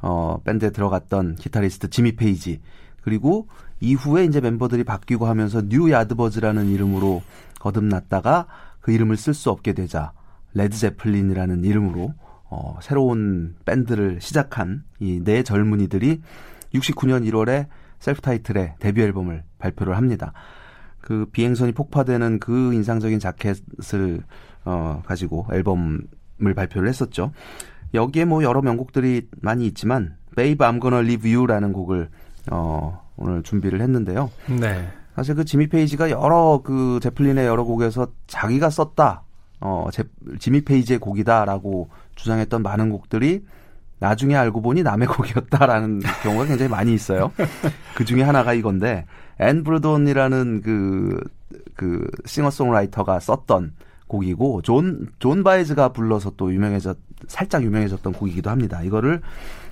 어, 0.00 0.40
밴드에 0.44 0.70
들어갔던 0.70 1.36
기타리스트 1.36 1.90
지미 1.90 2.16
페이지 2.16 2.60
그리고 3.02 3.46
이후에 3.80 4.24
이제 4.24 4.40
멤버들이 4.40 4.84
바뀌고 4.84 5.26
하면서 5.26 5.60
뉴 5.68 5.90
야드버즈라는 5.90 6.70
이름으로 6.70 7.22
거듭났다가 7.60 8.46
그 8.80 8.90
이름을 8.92 9.16
쓸 9.16 9.34
수 9.34 9.50
없게 9.50 9.74
되자 9.74 10.12
레드 10.54 10.76
제플린이라는 10.76 11.62
이름으로 11.64 12.14
어, 12.48 12.78
새로운 12.80 13.54
밴드를 13.66 14.20
시작한 14.20 14.84
이 15.00 15.20
네 15.22 15.42
젊은이들이 15.42 16.22
69년 16.74 17.28
1월에 17.28 17.66
셀프 17.98 18.20
타이틀의 18.22 18.76
데뷔 18.78 19.02
앨범을 19.02 19.42
발표를 19.58 19.96
합니다. 19.96 20.32
그 21.06 21.24
비행선이 21.30 21.70
폭파되는 21.70 22.40
그 22.40 22.74
인상적인 22.74 23.20
자켓을 23.20 24.24
어, 24.64 25.02
가지고 25.06 25.46
앨범을 25.52 26.02
발표를 26.56 26.88
했었죠. 26.88 27.30
여기에 27.94 28.24
뭐 28.24 28.42
여러 28.42 28.60
명곡들이 28.60 29.28
많이 29.40 29.68
있지만 29.68 30.16
Babe 30.34 30.66
I'm 30.66 30.80
Gonna 30.80 31.04
Leave 31.04 31.32
You라는 31.32 31.72
곡을 31.72 32.08
어, 32.50 33.06
오늘 33.16 33.44
준비를 33.44 33.80
했는데요. 33.82 34.32
네. 34.58 34.88
사실 35.14 35.36
그 35.36 35.44
지미 35.44 35.68
페이지가 35.68 36.10
여러 36.10 36.62
그 36.64 36.98
제플린의 37.00 37.46
여러 37.46 37.62
곡에서 37.62 38.08
자기가 38.26 38.68
썼다, 38.68 39.22
어, 39.60 39.86
제, 39.92 40.02
지미 40.40 40.62
페이지의 40.62 40.98
곡이다라고 40.98 41.88
주장했던 42.16 42.64
많은 42.64 42.90
곡들이 42.90 43.44
나중에 43.98 44.36
알고 44.36 44.60
보니 44.62 44.82
남의 44.82 45.08
곡이었다라는 45.08 46.00
경우가 46.22 46.46
굉장히 46.46 46.70
많이 46.70 46.92
있어요. 46.92 47.32
그 47.94 48.04
중에 48.04 48.22
하나가 48.22 48.52
이건데, 48.52 49.06
앤 49.38 49.64
브레든이라는 49.64 50.62
그, 50.62 51.20
그 51.74 52.06
싱어송라이터가 52.24 53.20
썼던 53.20 53.74
곡이고, 54.06 54.62
존, 54.62 55.08
존 55.18 55.42
바에즈가 55.42 55.90
불러서 55.92 56.32
또 56.36 56.52
유명해졌, 56.52 56.96
살짝 57.26 57.62
유명해졌던 57.64 58.12
곡이기도 58.12 58.50
합니다. 58.50 58.82
이거를, 58.82 59.20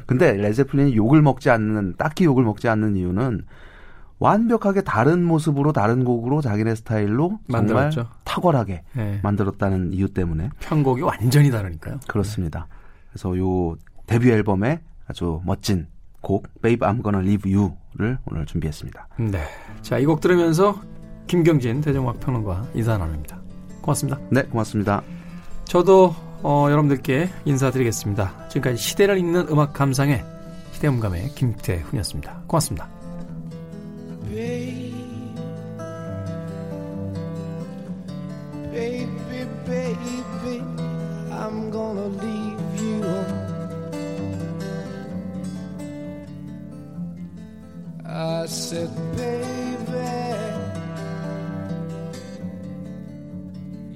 근데 0.06 0.32
레제플린이 0.32 0.96
욕을 0.96 1.22
먹지 1.22 1.50
않는, 1.50 1.94
딱히 1.96 2.24
욕을 2.24 2.44
먹지 2.44 2.68
않는 2.68 2.96
이유는 2.96 3.44
완벽하게 4.18 4.82
다른 4.82 5.24
모습으로 5.24 5.72
다른 5.72 6.04
곡으로 6.04 6.40
자기네 6.40 6.74
스타일로 6.76 7.40
정말 7.50 7.62
만들었죠. 7.62 8.08
탁월하게 8.24 8.82
네. 8.94 9.20
만들었다는 9.22 9.92
이유 9.92 10.08
때문에 10.08 10.50
편곡이 10.60 11.02
완전히 11.02 11.50
다르니까요. 11.50 11.98
그렇습니다. 12.06 12.68
그래서 13.10 13.36
요 13.38 13.76
데뷔 14.06 14.30
앨범에 14.30 14.80
아주 15.06 15.40
멋진 15.44 15.86
곡 16.20 16.48
Babe 16.62 16.86
I'm 16.86 17.02
Gonna 17.02 17.20
Leave 17.26 17.54
You를 17.54 18.18
오늘 18.26 18.46
준비했습니다. 18.46 19.08
네. 19.18 19.42
자, 19.82 19.98
이 19.98 20.04
곡 20.06 20.20
들으면서 20.20 20.80
김경진 21.26 21.80
대중음악 21.80 22.20
평론가 22.20 22.66
인사 22.74 22.96
나눕니다. 22.98 23.40
고맙습니다. 23.82 24.18
네, 24.30 24.42
고맙습니다. 24.44 25.02
저도 25.64 26.14
어, 26.42 26.66
여러분들께 26.70 27.30
인사드리겠습니다. 27.46 28.48
지금까지 28.48 28.76
시대를 28.76 29.18
읽는 29.18 29.48
음악 29.48 29.72
감상의 29.72 30.22
시대음감의 30.72 31.30
김태훈이었습니다. 31.34 32.42
고맙습니다. 32.46 32.88
Baby, 38.72 39.46
baby, 39.66 40.60
I'm 41.30 41.70
I 48.16 48.46
said, 48.46 48.94
baby, 49.16 49.48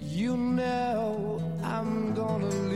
you 0.01 0.37
know 0.37 1.41
I'm 1.63 2.15
gonna 2.15 2.68